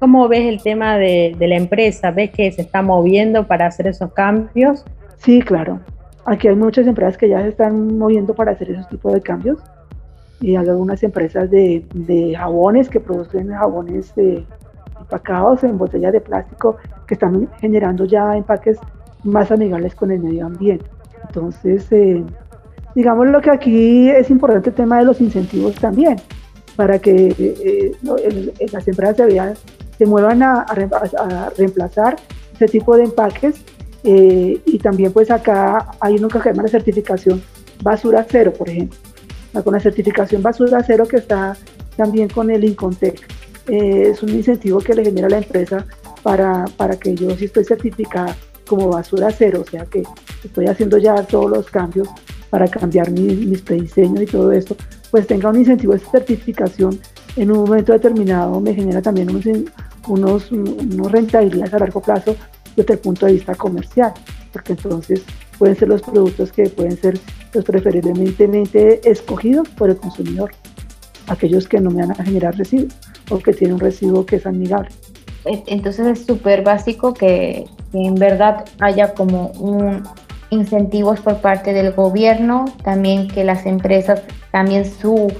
¿Cómo 0.00 0.26
ves 0.28 0.46
el 0.46 0.62
tema 0.62 0.96
de, 0.96 1.36
de, 1.38 1.46
la 1.46 1.56
empresa? 1.56 2.10
¿Ves 2.10 2.30
que 2.30 2.50
se 2.50 2.62
está 2.62 2.82
moviendo 2.82 3.46
para 3.46 3.66
hacer 3.66 3.86
esos 3.86 4.12
cambios? 4.12 4.84
Sí, 5.18 5.40
claro. 5.42 5.78
Aquí 6.24 6.48
hay 6.48 6.56
muchas 6.56 6.86
empresas 6.86 7.16
que 7.16 7.28
ya 7.28 7.42
se 7.42 7.48
están 7.50 7.98
moviendo 7.98 8.34
para 8.34 8.52
hacer 8.52 8.70
esos 8.70 8.88
tipos 8.88 9.12
de 9.12 9.20
cambios 9.20 9.58
y 10.40 10.56
hay 10.56 10.68
algunas 10.68 11.02
empresas 11.02 11.50
de, 11.50 11.84
de 11.94 12.34
jabones 12.34 12.88
que 12.88 12.98
producen 12.98 13.50
jabones 13.50 14.14
de 14.14 14.44
empacados 14.98 15.64
en 15.64 15.76
botellas 15.76 16.12
de 16.12 16.20
plástico 16.20 16.76
que 17.06 17.14
están 17.14 17.48
generando 17.60 18.04
ya 18.04 18.36
empaques 18.36 18.78
más 19.24 19.50
amigables 19.50 19.94
con 19.94 20.10
el 20.10 20.20
medio 20.20 20.46
ambiente. 20.46 20.86
Entonces, 21.26 21.90
eh, 21.92 22.24
digamos 22.94 23.28
lo 23.28 23.40
que 23.40 23.50
aquí 23.50 24.08
es 24.08 24.30
importante 24.30 24.70
el 24.70 24.76
tema 24.76 24.98
de 24.98 25.04
los 25.04 25.20
incentivos 25.20 25.74
también, 25.74 26.16
para 26.76 26.98
que 26.98 27.34
eh, 27.38 27.92
el, 28.24 28.52
las 28.72 28.88
empresas 28.88 29.16
se, 29.16 29.26
vean, 29.26 29.54
se 30.00 30.06
muevan 30.06 30.42
a, 30.42 30.64
reemplazar 31.58 32.16
ese 32.54 32.68
tipo 32.68 32.96
de 32.96 33.04
empaques 33.04 33.56
eh, 34.02 34.58
y 34.64 34.78
también 34.78 35.12
pues 35.12 35.30
acá 35.30 35.90
hay 36.00 36.14
uno 36.14 36.28
que 36.28 36.40
se 36.40 36.48
llama 36.48 36.62
la 36.62 36.70
certificación 36.70 37.42
basura 37.82 38.26
cero, 38.26 38.50
por 38.56 38.70
ejemplo 38.70 38.96
con 39.62 39.74
la 39.74 39.80
certificación 39.80 40.42
basura 40.42 40.82
cero 40.86 41.04
que 41.06 41.18
está 41.18 41.54
también 41.96 42.28
con 42.28 42.50
el 42.50 42.64
Incontec. 42.64 43.20
Eh, 43.68 44.12
es 44.12 44.22
un 44.22 44.30
incentivo 44.30 44.78
que 44.78 44.94
le 44.94 45.04
genera 45.04 45.26
a 45.26 45.30
la 45.30 45.38
empresa 45.38 45.84
para, 46.22 46.64
para 46.78 46.96
que 46.96 47.14
yo 47.14 47.36
si 47.36 47.44
estoy 47.44 47.64
certificada 47.64 48.34
como 48.66 48.88
basura 48.88 49.30
cero, 49.30 49.64
o 49.66 49.70
sea 49.70 49.84
que 49.84 50.02
estoy 50.42 50.66
haciendo 50.66 50.96
ya 50.96 51.14
todos 51.24 51.50
los 51.50 51.68
cambios 51.68 52.08
para 52.48 52.68
cambiar 52.68 53.10
mi, 53.10 53.34
mis 53.34 53.60
prediseños 53.60 54.22
y 54.22 54.26
todo 54.26 54.50
esto, 54.50 54.76
pues 55.10 55.26
tenga 55.26 55.50
un 55.50 55.58
incentivo 55.58 55.92
de 55.92 55.98
certificación 55.98 56.98
en 57.36 57.50
un 57.50 57.58
momento 57.58 57.92
determinado 57.92 58.60
me 58.60 58.74
genera 58.74 59.00
también 59.00 59.30
unos, 59.30 59.44
unos, 60.08 60.50
unos 60.52 61.12
rentabilidades 61.12 61.74
a 61.74 61.78
largo 61.78 62.00
plazo 62.00 62.36
desde 62.76 62.94
el 62.94 62.98
punto 63.00 63.26
de 63.26 63.32
vista 63.32 63.54
comercial, 63.54 64.12
porque 64.52 64.72
entonces 64.72 65.22
pueden 65.58 65.76
ser 65.76 65.88
los 65.88 66.02
productos 66.02 66.52
que 66.52 66.68
pueden 66.68 66.96
ser 66.96 67.18
los 67.52 67.64
preferentemente 67.64 69.00
escogidos 69.08 69.68
por 69.70 69.90
el 69.90 69.96
consumidor, 69.96 70.52
aquellos 71.26 71.68
que 71.68 71.80
no 71.80 71.90
me 71.90 72.06
van 72.06 72.12
a 72.12 72.24
generar 72.24 72.56
residuos 72.56 72.94
o 73.30 73.38
que 73.38 73.52
tienen 73.52 73.74
un 73.74 73.80
residuo 73.80 74.24
que 74.24 74.36
es 74.36 74.46
amigable. 74.46 74.90
Entonces 75.44 76.06
es 76.06 76.26
súper 76.26 76.62
básico 76.62 77.14
que, 77.14 77.66
que, 77.92 77.98
en 77.98 78.14
verdad 78.14 78.64
haya 78.80 79.14
como 79.14 79.48
un 79.58 80.02
incentivos 80.50 81.20
por 81.20 81.40
parte 81.40 81.72
del 81.72 81.92
gobierno, 81.92 82.64
también 82.82 83.28
que 83.28 83.44
las 83.44 83.66
empresas 83.66 84.22
cambien 84.50 84.84
su 84.84 85.32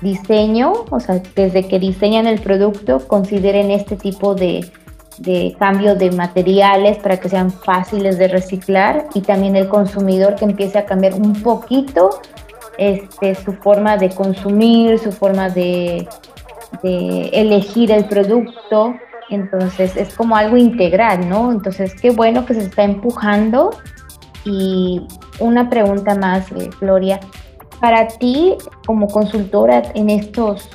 diseño, 0.00 0.72
o 0.90 1.00
sea, 1.00 1.20
desde 1.34 1.66
que 1.66 1.78
diseñan 1.78 2.26
el 2.26 2.40
producto, 2.40 3.06
consideren 3.06 3.70
este 3.70 3.96
tipo 3.96 4.34
de, 4.34 4.70
de 5.18 5.56
cambio 5.58 5.94
de 5.94 6.10
materiales 6.12 6.98
para 6.98 7.18
que 7.18 7.28
sean 7.28 7.50
fáciles 7.50 8.18
de 8.18 8.28
reciclar 8.28 9.08
y 9.14 9.22
también 9.22 9.56
el 9.56 9.68
consumidor 9.68 10.36
que 10.36 10.44
empiece 10.44 10.78
a 10.78 10.84
cambiar 10.84 11.14
un 11.14 11.42
poquito 11.42 12.10
este, 12.78 13.34
su 13.34 13.52
forma 13.54 13.96
de 13.96 14.10
consumir, 14.10 14.98
su 14.98 15.12
forma 15.12 15.50
de, 15.50 16.08
de 16.82 17.28
elegir 17.32 17.90
el 17.90 18.04
producto. 18.04 18.94
Entonces 19.30 19.96
es 19.96 20.14
como 20.14 20.36
algo 20.36 20.56
integral, 20.56 21.28
¿no? 21.28 21.52
Entonces 21.52 21.94
qué 22.00 22.10
bueno 22.10 22.46
que 22.46 22.54
se 22.54 22.62
está 22.62 22.84
empujando. 22.84 23.70
Y 24.44 25.06
una 25.40 25.68
pregunta 25.68 26.14
más, 26.14 26.50
eh, 26.52 26.70
Gloria. 26.80 27.20
Para 27.80 28.08
ti, 28.08 28.56
como 28.86 29.08
consultora 29.08 29.82
en 29.94 30.10
estos 30.10 30.68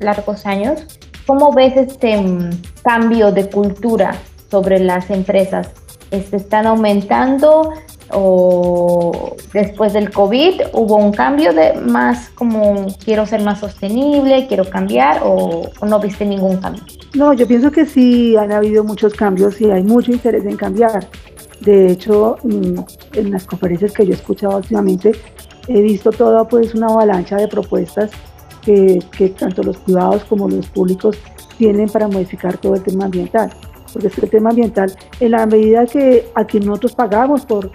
largos 0.00 0.46
años, 0.46 0.86
¿Cómo 1.28 1.52
ves 1.52 1.76
este 1.76 2.16
um, 2.16 2.48
cambio 2.82 3.30
de 3.30 3.50
cultura 3.50 4.14
sobre 4.50 4.78
las 4.78 5.10
empresas? 5.10 5.68
¿Este, 6.10 6.38
¿Están 6.38 6.66
aumentando 6.66 7.74
o 8.12 9.36
después 9.52 9.92
del 9.92 10.10
COVID 10.10 10.62
hubo 10.72 10.96
un 10.96 11.12
cambio 11.12 11.52
de 11.52 11.74
más 11.74 12.30
como 12.30 12.86
quiero 13.04 13.26
ser 13.26 13.42
más 13.42 13.60
sostenible, 13.60 14.46
quiero 14.48 14.70
cambiar 14.70 15.20
o, 15.22 15.68
o, 15.78 15.86
no 15.86 16.00
viste 16.00 16.24
ningún 16.24 16.56
cambio? 16.56 16.82
No, 17.12 17.34
yo 17.34 17.46
pienso 17.46 17.70
que 17.70 17.84
sí 17.84 18.34
han 18.34 18.50
habido 18.50 18.82
muchos 18.82 19.12
cambios 19.12 19.60
y 19.60 19.70
hay 19.70 19.82
mucho 19.82 20.10
interés 20.10 20.46
en 20.46 20.56
cambiar. 20.56 21.08
De 21.60 21.92
hecho, 21.92 22.38
mm, 22.42 22.78
en 23.18 23.30
las 23.30 23.44
conferencias 23.44 23.92
que 23.92 24.06
yo 24.06 24.12
he 24.12 24.14
escuchado 24.14 24.56
últimamente, 24.56 25.12
he 25.68 25.80
visto 25.82 26.10
toda 26.10 26.46
pues 26.48 26.74
una 26.74 26.88
avalancha 26.88 27.36
de 27.36 27.48
propuestas 27.48 28.10
que, 28.62 28.98
que 29.16 29.28
tanto 29.30 29.62
los 29.62 29.76
privados 29.78 30.24
como 30.24 30.48
los 30.48 30.66
públicos 30.68 31.16
tienen 31.58 31.88
para 31.88 32.08
modificar 32.08 32.56
todo 32.58 32.74
el 32.74 32.82
tema 32.82 33.04
ambiental. 33.04 33.52
Porque 33.92 34.08
es 34.08 34.18
el 34.18 34.30
tema 34.30 34.50
ambiental, 34.50 34.94
en 35.20 35.30
la 35.30 35.46
medida 35.46 35.86
que 35.86 36.28
aquí 36.34 36.60
nosotros 36.60 36.94
pagamos 36.94 37.44
por, 37.46 37.70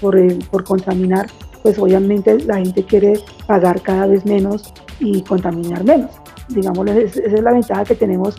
por, 0.00 0.16
el, 0.16 0.38
por 0.50 0.64
contaminar, 0.64 1.26
pues 1.62 1.78
obviamente 1.78 2.38
la 2.40 2.56
gente 2.56 2.84
quiere 2.84 3.20
pagar 3.46 3.80
cada 3.82 4.06
vez 4.06 4.24
menos 4.24 4.72
y 5.00 5.22
contaminar 5.22 5.84
menos. 5.84 6.10
Digamos, 6.48 6.88
esa 6.88 7.20
es 7.20 7.42
la 7.42 7.52
ventaja 7.52 7.84
que 7.84 7.94
tenemos 7.94 8.36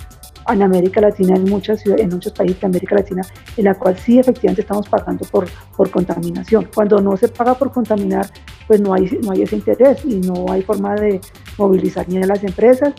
en 0.54 0.62
América 0.62 1.02
Latina, 1.02 1.36
en 1.36 1.44
muchas 1.46 1.82
ciudades, 1.82 2.06
en 2.06 2.10
muchos 2.10 2.34
países 2.34 2.60
de 2.60 2.68
América 2.68 2.96
Latina, 2.96 3.22
en 3.58 3.64
la 3.66 3.76
cual 3.76 3.98
sí 3.98 4.20
efectivamente 4.20 4.62
estamos 4.62 4.88
pagando 4.90 5.26
por, 5.26 5.48
por 5.76 5.90
contaminación. 5.90 6.68
Cuando 6.74 7.00
no 7.02 7.16
se 7.18 7.28
paga 7.28 7.54
por 7.56 7.72
contaminar, 7.72 8.28
pues 8.68 8.82
no 8.82 8.94
hay, 8.94 9.20
no 9.24 9.32
hay 9.32 9.44
ese 9.44 9.56
interés 9.56 10.04
y 10.06 10.18
no 10.18 10.52
hay 10.52 10.62
forma 10.62 10.96
de 10.96 11.22
movilizar 11.58 12.08
ni 12.10 12.18
a 12.18 12.26
las 12.26 12.44
empresas 12.44 12.94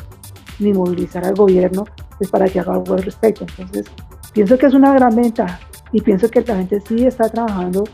ni 0.58 0.72
movilizar 0.72 1.24
al 1.24 1.34
gobierno 1.34 1.84
pues, 2.18 2.30
para 2.30 2.46
que 2.46 2.60
haga 2.60 2.74
algo 2.74 2.94
al 2.94 3.02
respecto. 3.02 3.46
Entonces, 3.48 3.86
pienso 4.32 4.58
que 4.58 4.66
es 4.66 4.74
una 4.74 4.92
gran 4.92 5.14
ventaja 5.14 5.58
y 5.92 6.00
pienso 6.00 6.28
que 6.28 6.42
la 6.42 6.56
gente 6.56 6.80
sí 6.86 7.06
está 7.06 7.28
trabajando 7.28 7.84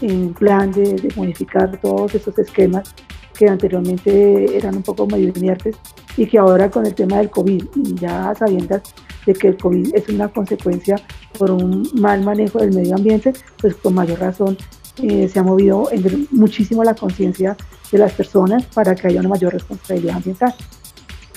en 0.00 0.32
plan 0.32 0.70
de, 0.72 0.94
de 0.94 1.12
modificar 1.16 1.78
todos 1.80 2.14
estos 2.14 2.38
esquemas 2.38 2.94
que 3.34 3.48
anteriormente 3.48 4.56
eran 4.56 4.76
un 4.76 4.82
poco 4.82 5.06
medio 5.06 5.32
inertes 5.34 5.76
y 6.16 6.26
que 6.26 6.38
ahora 6.38 6.70
con 6.70 6.86
el 6.86 6.94
tema 6.94 7.18
del 7.18 7.30
COVID, 7.30 7.64
y 7.74 7.94
ya 7.94 8.34
sabiendo 8.34 8.80
de 9.26 9.32
que 9.34 9.48
el 9.48 9.56
COVID 9.56 9.94
es 9.94 10.08
una 10.08 10.28
consecuencia 10.28 10.96
por 11.38 11.50
un 11.50 11.88
mal 11.94 12.22
manejo 12.22 12.58
del 12.58 12.74
medio 12.74 12.96
ambiente, 12.96 13.32
pues 13.60 13.74
con 13.76 13.94
mayor 13.94 14.20
razón 14.20 14.56
eh, 15.02 15.28
se 15.28 15.38
ha 15.38 15.42
movido 15.42 15.88
muchísimo 16.30 16.84
la 16.84 16.94
conciencia 16.94 17.56
de 17.90 17.98
las 17.98 18.12
personas 18.12 18.64
para 18.74 18.94
que 18.94 19.08
haya 19.08 19.20
una 19.20 19.30
mayor 19.30 19.52
responsabilidad 19.52 20.16
ambiental. 20.16 20.54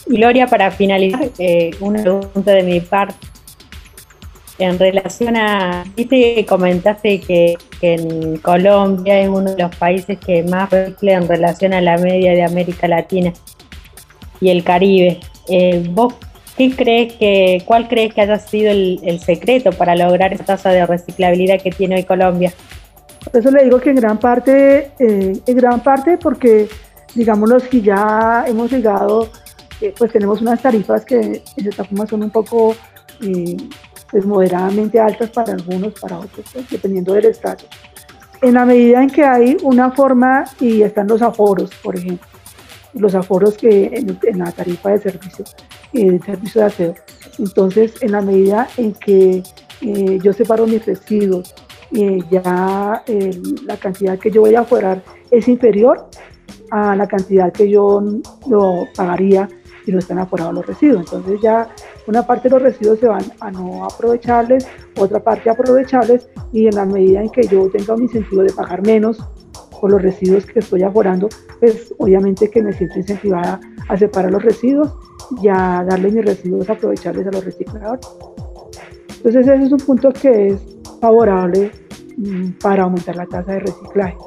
Gloria, 0.08 0.48
para 0.48 0.72
finalizar, 0.72 1.30
eh, 1.40 1.72
una 1.80 2.02
pregunta 2.02 2.52
de 2.52 2.64
mi 2.64 2.80
parte. 2.80 3.16
En 4.58 4.80
relación 4.80 5.36
a, 5.36 5.84
viste 5.98 6.46
comentaste 6.46 7.20
que, 7.20 7.58
en 7.82 8.38
Colombia 8.38 9.20
es 9.20 9.28
uno 9.28 9.54
de 9.54 9.62
los 9.62 9.76
países 9.76 10.18
que 10.18 10.44
más 10.44 10.70
recicle 10.70 11.14
en 11.14 11.28
relación 11.28 11.74
a 11.74 11.82
la 11.82 11.98
media 11.98 12.32
de 12.32 12.44
América 12.44 12.88
Latina 12.88 13.34
y 14.42 14.50
el 14.50 14.64
Caribe. 14.64 15.20
Eh, 15.50 15.86
¿Vos 15.92 16.14
qué 16.58 16.76
crees 16.76 17.14
que, 17.14 17.64
cuál 17.66 17.88
crees 17.88 18.14
que 18.14 18.22
haya 18.22 18.40
sido 18.40 18.72
el, 18.72 19.20
secreto 19.20 19.72
para 19.72 19.96
lograr 19.96 20.34
esa 20.34 20.46
tasa 20.46 20.70
de 20.72 20.86
reciclabilidad 20.86 21.62
que 21.62 21.72
tiene 21.72 21.96
hoy 21.96 22.04
Colombia? 22.04 22.54
Eso 23.34 23.52
le 23.52 23.64
digo 23.64 23.80
que 23.80 23.90
en 23.90 23.96
gran 23.96 24.20
parte, 24.20 24.92
eh, 25.00 25.34
en 25.46 25.58
gran 25.58 25.82
parte 25.82 26.18
porque 26.18 26.68
digamos 27.16 27.50
los 27.50 27.64
que 27.64 27.82
ya 27.82 28.46
hemos 28.48 28.72
llegado 28.72 29.30
eh, 29.82 29.94
pues 29.98 30.12
tenemos 30.12 30.42
unas 30.42 30.62
tarifas 30.62 31.04
que 31.04 31.16
en 31.20 31.42
cierta 31.64 31.84
forma 31.84 32.08
son 32.08 32.24
un 32.24 32.30
poco 32.30 32.76
eh, 33.22 33.58
pues 34.10 34.26
moderadamente 34.26 35.00
altas 35.00 35.30
para 35.30 35.54
algunos, 35.54 36.00
para 36.00 36.20
otros, 36.20 36.46
pues, 36.54 36.70
dependiendo 36.70 37.14
del 37.14 37.26
estado. 37.26 37.66
En 38.42 38.54
la 38.54 38.66
medida 38.66 39.02
en 39.02 39.10
que 39.10 39.24
hay 39.24 39.58
una 39.64 39.92
forma 39.92 40.46
y 40.60 40.82
están 40.82 41.08
los 41.08 41.22
aforos, 41.22 41.72
por 41.84 41.98
ejemplo, 41.98 42.28
los 42.96 43.16
aforos 43.16 43.58
que 43.58 43.86
en, 43.86 44.18
en 44.24 44.40
la 44.40 44.52
tarifa 44.52 44.92
de 44.92 45.00
servicio, 45.00 45.46
eh, 45.94 46.20
servicio 46.26 46.62
de 46.62 46.68
aseo. 46.68 46.96
Entonces, 47.40 47.94
en 48.02 48.14
la 48.14 48.22
medida 48.22 48.68
en 48.78 48.94
que 48.94 49.44
eh, 49.82 50.20
yo 50.24 50.34
separo 50.34 50.66
mis 50.66 50.86
residuos 50.86 51.54
y 51.92 52.24
ya 52.30 53.04
eh, 53.08 53.32
la 53.66 53.78
cantidad 53.78 54.18
que 54.18 54.32
yo 54.32 54.42
voy 54.42 54.56
a 54.56 54.62
aforar 54.62 55.04
es 55.32 55.48
inferior 55.48 56.08
a 56.72 56.96
la 56.96 57.08
cantidad 57.08 57.52
que 57.52 57.70
yo 57.70 58.02
lo 58.48 58.88
pagaría 58.96 59.48
y 59.86 59.92
no 59.92 60.00
están 60.00 60.20
aforados 60.20 60.54
los 60.54 60.66
residuos. 60.66 61.02
Entonces 61.02 61.40
ya 61.42 61.70
una 62.08 62.26
parte 62.26 62.50
de 62.50 62.56
los 62.56 62.62
residuos 62.62 63.00
se 63.00 63.08
van 63.08 63.24
a 63.40 63.52
no 63.52 63.86
aprovechables, 63.86 64.68
otra 64.98 65.20
parte 65.20 65.50
aprovechables 65.50 66.28
y 66.52 66.68
en 66.68 66.76
la 66.76 66.86
medida 66.86 67.22
en 67.22 67.30
que 67.30 67.48
yo 67.48 67.70
tenga 67.70 67.94
un 67.94 68.04
incentivo 68.04 68.44
de 68.44 68.54
pagar 68.54 68.82
menos 68.82 69.20
por 69.86 69.92
los 69.92 70.02
residuos 70.02 70.48
que 70.48 70.58
estoy 70.58 70.82
aforando, 70.82 71.30
pues 71.60 71.94
obviamente 72.00 72.50
que 72.50 72.60
me 72.64 72.74
siento 72.74 72.98
incentivada 72.98 73.60
a 73.88 73.96
separar 73.96 74.32
los 74.32 74.42
residuos 74.42 74.92
y 75.44 75.48
a 75.48 75.86
darle 75.88 76.10
mis 76.10 76.26
residuos 76.26 76.68
aprovechables 76.68 77.28
a 77.28 77.32
los 77.32 77.46
recicladores. 77.46 78.08
Entonces 79.18 79.48
ese 79.48 79.64
es 79.64 79.72
un 79.72 79.78
punto 79.78 80.12
que 80.12 80.48
es 80.48 80.78
favorable 81.00 81.70
mm, 82.18 82.54
para 82.64 82.86
aumentar 82.86 83.16
la 83.16 83.28
tasa 83.28 83.52
de 83.52 83.60
reciclaje. 83.60 84.18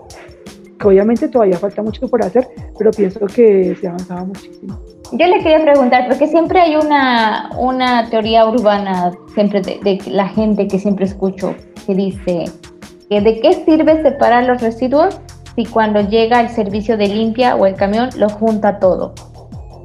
Que 0.79 0.87
obviamente 0.87 1.27
todavía 1.27 1.57
falta 1.57 1.83
mucho 1.83 2.07
por 2.07 2.23
hacer, 2.23 2.47
pero 2.79 2.93
pienso 2.93 3.27
que 3.27 3.75
se 3.81 3.89
ha 3.89 3.91
avanzado 3.91 4.27
muchísimo. 4.27 4.79
Yo 5.11 5.27
le 5.27 5.43
quería 5.43 5.61
preguntar, 5.65 6.07
porque 6.07 6.29
siempre 6.29 6.61
hay 6.61 6.77
una, 6.77 7.51
una 7.59 8.09
teoría 8.11 8.47
urbana 8.47 9.11
siempre 9.35 9.61
de, 9.61 9.81
de 9.83 9.99
la 10.09 10.29
gente 10.29 10.69
que 10.69 10.79
siempre 10.79 11.07
escucho 11.07 11.57
que 11.85 11.97
dice 11.97 12.45
que 13.09 13.21
de 13.21 13.41
qué 13.41 13.65
sirve 13.65 14.03
separar 14.03 14.45
los 14.45 14.61
residuos 14.61 15.19
si 15.59 15.67
cuando 15.67 16.01
llega 16.03 16.41
el 16.41 16.51
servicio 16.51 16.97
de 16.97 17.09
limpia 17.09 17.57
o 17.57 17.67
el 17.67 17.75
camión 17.75 18.11
lo 18.17 18.29
junta 18.29 18.79
todo. 18.79 19.13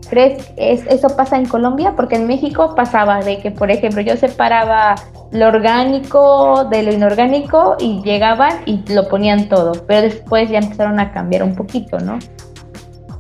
¿Crees 0.07 0.45
que 0.49 0.71
eso 0.71 1.07
pasa 1.17 1.35
en 1.35 1.47
Colombia? 1.47 1.93
Porque 1.95 2.15
en 2.15 2.27
México 2.27 2.75
pasaba 2.75 3.21
de 3.21 3.39
que, 3.39 3.49
por 3.49 3.71
ejemplo, 3.71 4.01
yo 4.01 4.15
separaba 4.15 4.93
lo 5.31 5.47
orgánico 5.47 6.65
de 6.65 6.83
lo 6.83 6.93
inorgánico 6.93 7.75
y 7.79 8.03
llegaban 8.03 8.57
y 8.67 8.83
lo 8.93 9.07
ponían 9.07 9.49
todo, 9.49 9.71
pero 9.87 10.03
después 10.03 10.47
ya 10.51 10.59
empezaron 10.59 10.99
a 10.99 11.11
cambiar 11.11 11.41
un 11.41 11.55
poquito, 11.55 11.97
¿no? 11.97 12.19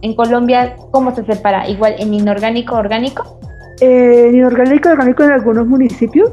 En 0.03 0.13
Colombia, 0.13 0.75
¿cómo 0.91 1.15
se 1.15 1.25
separa? 1.25 1.67
¿Igual 1.67 1.95
en 1.97 2.13
inorgánico, 2.13 2.75
orgánico? 2.75 3.39
Eh, 3.81 4.27
en 4.29 4.35
inorgánico, 4.35 4.89
orgánico 4.89 5.23
en 5.23 5.31
algunos 5.31 5.65
municipios, 5.65 6.29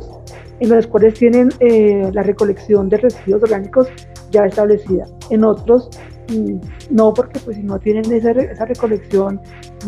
en 0.58 0.68
los 0.68 0.86
cuales 0.86 1.14
tienen 1.14 1.48
eh, 1.60 2.10
la 2.12 2.22
recolección 2.22 2.90
de 2.90 2.98
residuos 2.98 3.42
orgánicos 3.44 3.88
ya 4.30 4.44
establecida. 4.44 5.06
En 5.30 5.44
otros 5.44 5.88
no, 6.90 7.14
porque 7.14 7.40
pues 7.40 7.56
si 7.56 7.62
no 7.62 7.78
tienen 7.78 8.10
esa, 8.12 8.30
esa 8.30 8.64
recolección 8.64 9.40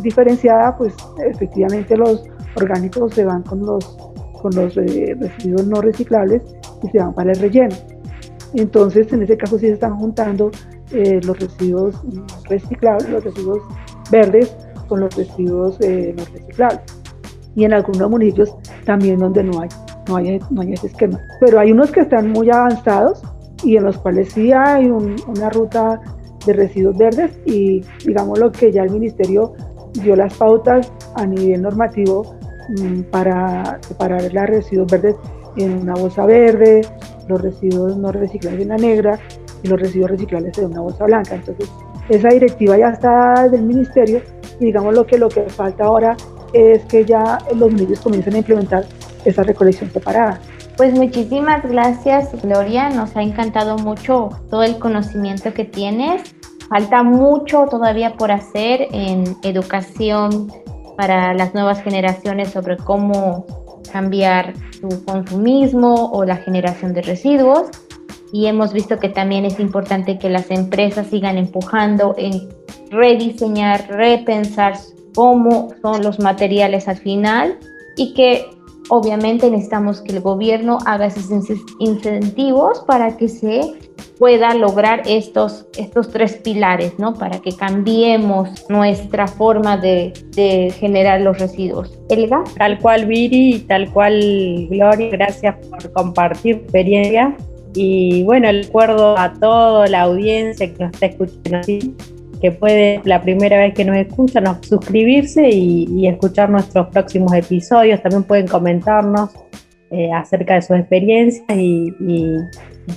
diferenciada, 0.03 0.77
pues 0.77 0.95
efectivamente 1.25 1.97
los 1.97 2.25
orgánicos 2.57 3.15
se 3.15 3.25
van 3.25 3.43
con 3.43 3.65
los, 3.65 3.85
con 4.41 4.55
los 4.55 4.77
eh, 4.77 5.17
residuos 5.19 5.67
no 5.67 5.81
reciclables 5.81 6.43
y 6.83 6.89
se 6.89 6.99
van 6.99 7.15
para 7.15 7.33
el 7.33 7.39
relleno. 7.39 7.75
Entonces, 8.55 9.13
en 9.13 9.23
ese 9.23 9.37
caso 9.37 9.59
sí 9.59 9.67
se 9.67 9.73
están 9.73 9.97
juntando 9.97 10.51
eh, 10.93 11.21
los 11.25 11.39
residuos 11.39 11.97
reciclables, 12.49 13.09
los 13.09 13.25
residuos 13.25 13.61
verdes 14.11 14.55
con 14.89 15.01
los 15.01 15.15
residuos 15.17 15.81
eh, 15.81 16.15
no 16.17 16.25
reciclables. 16.25 16.81
Y 17.55 17.65
en 17.65 17.73
algunos 17.73 18.11
municipios 18.11 18.55
también 18.85 19.19
donde 19.19 19.43
no 19.43 19.61
hay, 19.61 19.69
no 20.09 20.17
hay, 20.17 20.41
no 20.51 20.63
hay 20.63 20.73
ese 20.73 20.89
esquema. 20.89 21.21
Pero 21.41 21.59
hay 21.61 21.73
unos 21.73 21.91
que 21.91 22.01
están 22.01 22.31
muy 22.31 22.51
avanzados 22.51 23.23
y 23.63 23.77
en 23.77 23.85
los 23.85 23.99
cuales 23.99 24.33
sí 24.33 24.53
hay 24.53 24.91
una 24.91 25.51
ruta 25.51 26.01
de 26.47 26.53
residuos 26.53 26.97
verdes 26.97 27.33
y 27.45 27.83
digamos 28.05 28.39
lo 28.39 28.51
que 28.51 28.73
ya 28.73 28.83
el 28.83 28.91
ministerio 28.91 29.55
dio 29.95 30.17
las 30.17 30.35
pautas 30.35 30.93
a 31.15 31.27
nivel 31.27 31.63
normativo 31.63 32.37
mm, 32.69 33.03
para 33.11 33.79
separar 33.83 34.23
los 34.23 34.47
residuos 34.47 34.91
verdes 34.91 35.17
en 35.57 35.83
una 35.83 35.95
bolsa 35.95 36.25
verde, 36.25 36.83
los 37.29 37.41
residuos 37.41 37.97
no 37.97 38.11
reciclables 38.11 38.63
en 38.63 38.69
la 38.69 38.77
negra 38.77 39.19
y 39.63 39.69
los 39.69 39.81
residuos 39.81 40.11
reciclables 40.11 40.57
en 40.59 40.67
una 40.67 40.81
bolsa 40.81 41.05
blanca. 41.05 41.35
Entonces, 41.35 41.71
esa 42.09 42.29
directiva 42.29 42.77
ya 42.79 42.91
está 42.91 43.49
del 43.49 43.63
ministerio 43.63 44.23
y 44.59 44.67
digamos 44.67 44.95
lo 44.95 45.07
que 45.07 45.19
lo 45.19 45.29
que 45.29 45.43
falta 45.43 45.85
ahora 45.85 46.17
es 46.53 46.85
que 46.85 47.05
ya 47.05 47.39
los 47.57 47.71
municipios 47.71 48.01
comiencen 48.01 48.35
a 48.35 48.39
implementar 48.39 48.85
esa 49.25 49.43
recolección 49.43 49.91
separada. 49.91 50.41
Pues 50.77 50.95
muchísimas 50.95 51.63
gracias, 51.63 52.31
Gloria. 52.43 52.89
Nos 52.89 53.15
ha 53.17 53.23
encantado 53.23 53.77
mucho 53.77 54.31
todo 54.51 54.63
el 54.63 54.79
conocimiento 54.79 55.53
que 55.53 55.65
tienes. 55.65 56.35
Falta 56.69 57.03
mucho 57.03 57.67
todavía 57.71 58.15
por 58.17 58.33
hacer 58.33 58.89
en 58.93 59.37
educación 59.43 60.51
para 60.97 61.35
las 61.35 61.55
nuevas 61.55 61.83
generaciones 61.83 62.51
sobre 62.51 62.79
cómo 62.79 63.47
cambiar 63.93 64.55
su 64.81 65.05
consumismo 65.05 66.11
o 66.13 66.25
la 66.25 66.37
generación 66.37 66.95
de 66.95 67.03
residuos. 67.03 67.69
Y 68.33 68.47
hemos 68.47 68.73
visto 68.73 68.99
que 68.99 69.11
también 69.11 69.45
es 69.45 69.61
importante 69.61 70.19
que 70.19 70.31
las 70.31 70.51
empresas 70.51 71.09
sigan 71.09 71.37
empujando 71.37 72.15
en 72.17 72.49
rediseñar, 72.91 73.89
repensar 73.91 74.79
cómo 75.15 75.69
son 75.83 76.03
los 76.03 76.19
materiales 76.19 76.89
al 76.89 76.97
final 76.97 77.59
y 77.97 78.15
que 78.15 78.47
obviamente 78.95 79.51
necesitamos 79.51 80.03
que 80.03 80.13
el 80.13 80.21
gobierno 80.21 80.77
haga 80.85 81.07
esos 81.07 81.31
incentivos 81.79 82.81
para 82.81 83.17
que 83.17 83.27
se 83.27 83.73
pueda 84.19 84.53
lograr 84.53 85.01
estos, 85.07 85.65
estos 85.79 86.11
tres 86.11 86.35
pilares, 86.35 86.99
¿no? 86.99 87.15
Para 87.15 87.39
que 87.39 87.57
cambiemos 87.57 88.67
nuestra 88.69 89.27
forma 89.27 89.79
de, 89.79 90.13
de 90.37 90.71
generar 90.79 91.23
los 91.23 91.39
residuos. 91.39 91.99
Elga. 92.11 92.45
Tal 92.59 92.79
cual, 92.81 93.07
Viri, 93.07 93.61
tal 93.61 93.91
cual, 93.91 94.67
Gloria, 94.69 95.09
gracias 95.09 95.57
por 95.69 95.91
compartir 95.93 96.57
experiencia. 96.57 97.35
Y 97.75 98.25
bueno, 98.25 98.53
recuerdo 98.53 99.17
a 99.17 99.33
toda 99.33 99.87
la 99.87 100.03
audiencia 100.03 100.71
que 100.71 100.85
nos 100.85 100.93
está 100.93 101.07
escuchando 101.07 101.67
que 102.43 102.51
puede, 102.51 103.01
la 103.05 103.23
primera 103.23 103.57
vez 103.59 103.73
que 103.73 103.85
nos 103.85 103.97
escuchan, 103.97 104.45
suscribirse 104.63 105.49
y, 105.49 106.07
escuchar 106.09 106.51
nuestros 106.51 106.89
próximos 106.89 107.33
episodios. 107.33 108.03
También 108.03 108.25
pueden 108.25 108.49
comentarnos 108.49 109.31
eh, 109.93 110.13
acerca 110.13 110.55
de 110.55 110.63
sus 110.63 110.77
experiencias 110.77 111.57
y, 111.57 111.95
y 112.01 112.37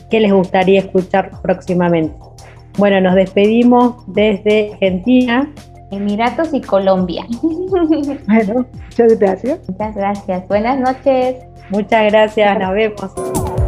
qué 0.10 0.20
les 0.20 0.34
gustaría 0.34 0.80
escuchar 0.80 1.30
próximamente. 1.44 2.16
Bueno, 2.78 3.00
nos 3.00 3.14
despedimos 3.14 4.04
desde 4.08 4.74
Argentina. 4.74 5.54
Emiratos 5.92 6.54
y 6.54 6.62
Colombia. 6.62 7.26
Bueno, 8.28 8.66
muchas 8.74 9.20
gracias. 9.20 9.60
Muchas 9.70 9.96
gracias. 9.96 10.48
Buenas 10.48 10.80
noches. 10.80 11.36
Muchas 11.70 12.12
gracias, 12.12 12.60
nos 12.60 12.74
vemos. 12.74 13.65